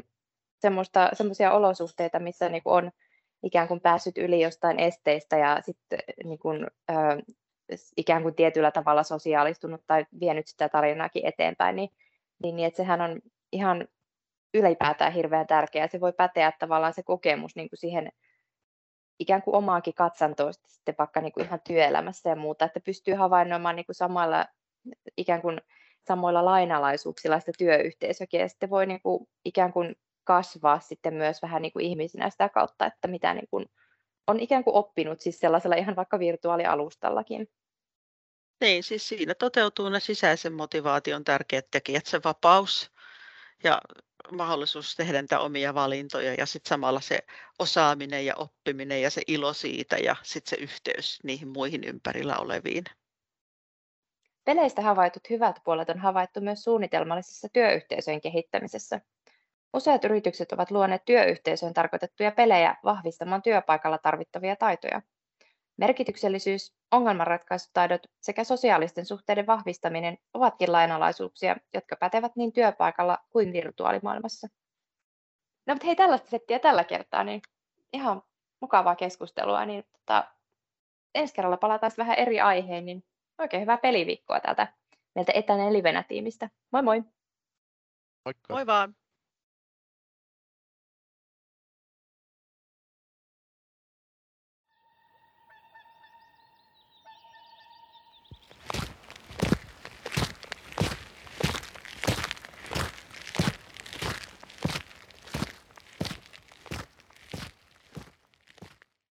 semmoisia 1.13 1.51
olosuhteita, 1.51 2.19
missä 2.19 2.49
niin 2.49 2.63
kuin 2.63 2.73
on 2.73 2.91
ikään 3.43 3.67
kuin 3.67 3.81
päässyt 3.81 4.17
yli 4.17 4.41
jostain 4.41 4.79
esteistä 4.79 5.37
ja 5.37 5.61
sitten 5.61 5.99
niin 6.23 6.39
kuin, 6.39 6.67
ikään 7.97 8.23
kuin 8.23 8.35
tietyllä 8.35 8.71
tavalla 8.71 9.03
sosiaalistunut 9.03 9.81
tai 9.87 10.05
vienyt 10.19 10.47
sitä 10.47 10.69
tarinaakin 10.69 11.25
eteenpäin, 11.25 11.75
niin, 11.75 11.89
niin, 12.43 12.55
niin 12.55 12.67
että 12.67 12.77
sehän 12.77 13.01
on 13.01 13.21
ihan 13.51 13.87
ylipäätään 14.53 15.13
hirveän 15.13 15.47
tärkeää. 15.47 15.87
Se 15.87 15.99
voi 15.99 16.13
päteä 16.13 16.51
tavallaan 16.59 16.93
se 16.93 17.03
kokemus 17.03 17.55
niin 17.55 17.69
kuin 17.69 17.79
siihen 17.79 18.11
ikään 19.19 19.41
kuin 19.41 19.55
omaankin 19.55 19.93
katsantoista 19.93 20.69
sitten 20.69 20.95
vaikka 20.97 21.21
niin 21.21 21.33
kuin 21.33 21.45
ihan 21.45 21.59
työelämässä 21.67 22.29
ja 22.29 22.35
muuta, 22.35 22.65
että 22.65 22.79
pystyy 22.79 23.13
havainnoimaan 23.13 23.75
niin 23.75 23.85
kuin 23.85 23.95
samalla 23.95 24.45
ikään 25.17 25.41
kuin 25.41 25.61
samoilla 26.07 26.45
lainalaisuuksilla 26.45 27.39
sitä 27.39 27.51
työyhteisökin 27.57 28.39
ja 28.39 28.49
sitten 28.49 28.69
voi 28.69 28.85
niin 28.85 29.01
kuin 29.01 29.27
ikään 29.45 29.73
kuin 29.73 29.95
kasvaa 30.23 30.79
sitten 30.79 31.13
myös 31.13 31.41
vähän 31.41 31.61
niin 31.61 31.73
kuin 31.73 31.85
ihmisinä 31.85 32.29
sitä 32.29 32.49
kautta, 32.49 32.85
että 32.85 33.07
mitä 33.07 33.33
niin 33.33 33.47
kuin 33.51 33.65
on 34.27 34.39
ikään 34.39 34.63
kuin 34.63 34.75
oppinut 34.75 35.21
siis 35.21 35.39
sellaisella 35.39 35.75
ihan 35.75 35.95
vaikka 35.95 36.19
virtuaalialustallakin. 36.19 37.47
Niin, 38.61 38.83
siis 38.83 39.07
siinä 39.09 39.35
toteutuu 39.35 39.89
ne 39.89 39.99
sisäisen 39.99 40.53
motivaation 40.53 41.23
tärkeät 41.23 41.67
tekijät, 41.71 42.05
se 42.05 42.21
vapaus 42.23 42.91
ja 43.63 43.81
mahdollisuus 44.31 44.95
tehdä 44.95 45.21
niitä 45.21 45.39
omia 45.39 45.73
valintoja 45.73 46.33
ja 46.33 46.45
sitten 46.45 46.69
samalla 46.69 47.01
se 47.01 47.19
osaaminen 47.59 48.25
ja 48.25 48.35
oppiminen 48.35 49.01
ja 49.01 49.09
se 49.09 49.21
ilo 49.27 49.53
siitä 49.53 49.97
ja 49.97 50.15
sitten 50.23 50.57
se 50.57 50.63
yhteys 50.63 51.19
niihin 51.23 51.47
muihin 51.47 51.83
ympärillä 51.83 52.37
oleviin. 52.37 52.83
Peleistä 54.45 54.81
havaitut 54.81 55.29
hyvät 55.29 55.55
puolet 55.63 55.89
on 55.89 55.99
havaittu 55.99 56.41
myös 56.41 56.63
suunnitelmallisessa 56.63 57.47
työyhteisöjen 57.53 58.21
kehittämisessä. 58.21 59.01
Useat 59.73 60.05
yritykset 60.05 60.51
ovat 60.51 60.71
luoneet 60.71 61.05
työyhteisöön 61.05 61.73
tarkoitettuja 61.73 62.31
pelejä 62.31 62.75
vahvistamaan 62.83 63.41
työpaikalla 63.41 63.97
tarvittavia 63.97 64.55
taitoja. 64.55 65.01
Merkityksellisyys, 65.77 66.75
ongelmanratkaisutaidot 66.91 68.01
sekä 68.21 68.43
sosiaalisten 68.43 69.05
suhteiden 69.05 69.47
vahvistaminen 69.47 70.17
ovatkin 70.33 70.71
lainalaisuuksia, 70.71 71.55
jotka 71.73 71.95
pätevät 71.95 72.35
niin 72.35 72.53
työpaikalla 72.53 73.17
kuin 73.29 73.53
virtuaalimaailmassa. 73.53 74.47
No 75.67 75.73
mutta 75.73 75.85
hei, 75.85 75.95
tällaista 75.95 76.29
settiä 76.29 76.59
tällä 76.59 76.83
kertaa, 76.83 77.23
niin 77.23 77.41
ihan 77.93 78.21
mukavaa 78.59 78.95
keskustelua. 78.95 79.65
Niin 79.65 79.83
tota, 79.91 80.33
ensi 81.15 81.33
kerralla 81.33 81.57
palataan 81.57 81.91
vähän 81.97 82.19
eri 82.19 82.41
aiheen, 82.41 82.85
niin 82.85 83.03
oikein 83.37 83.61
hyvää 83.61 83.77
peliviikkoa 83.77 84.39
täältä 84.39 84.73
meiltä 85.15 85.31
etäneen 85.35 85.73
livenä 85.73 86.03
tiimistä. 86.03 86.49
Moi 86.71 86.81
moi! 86.81 87.03
Moikka! 88.25 88.53
Moi 88.53 88.65
vaan! 88.65 88.95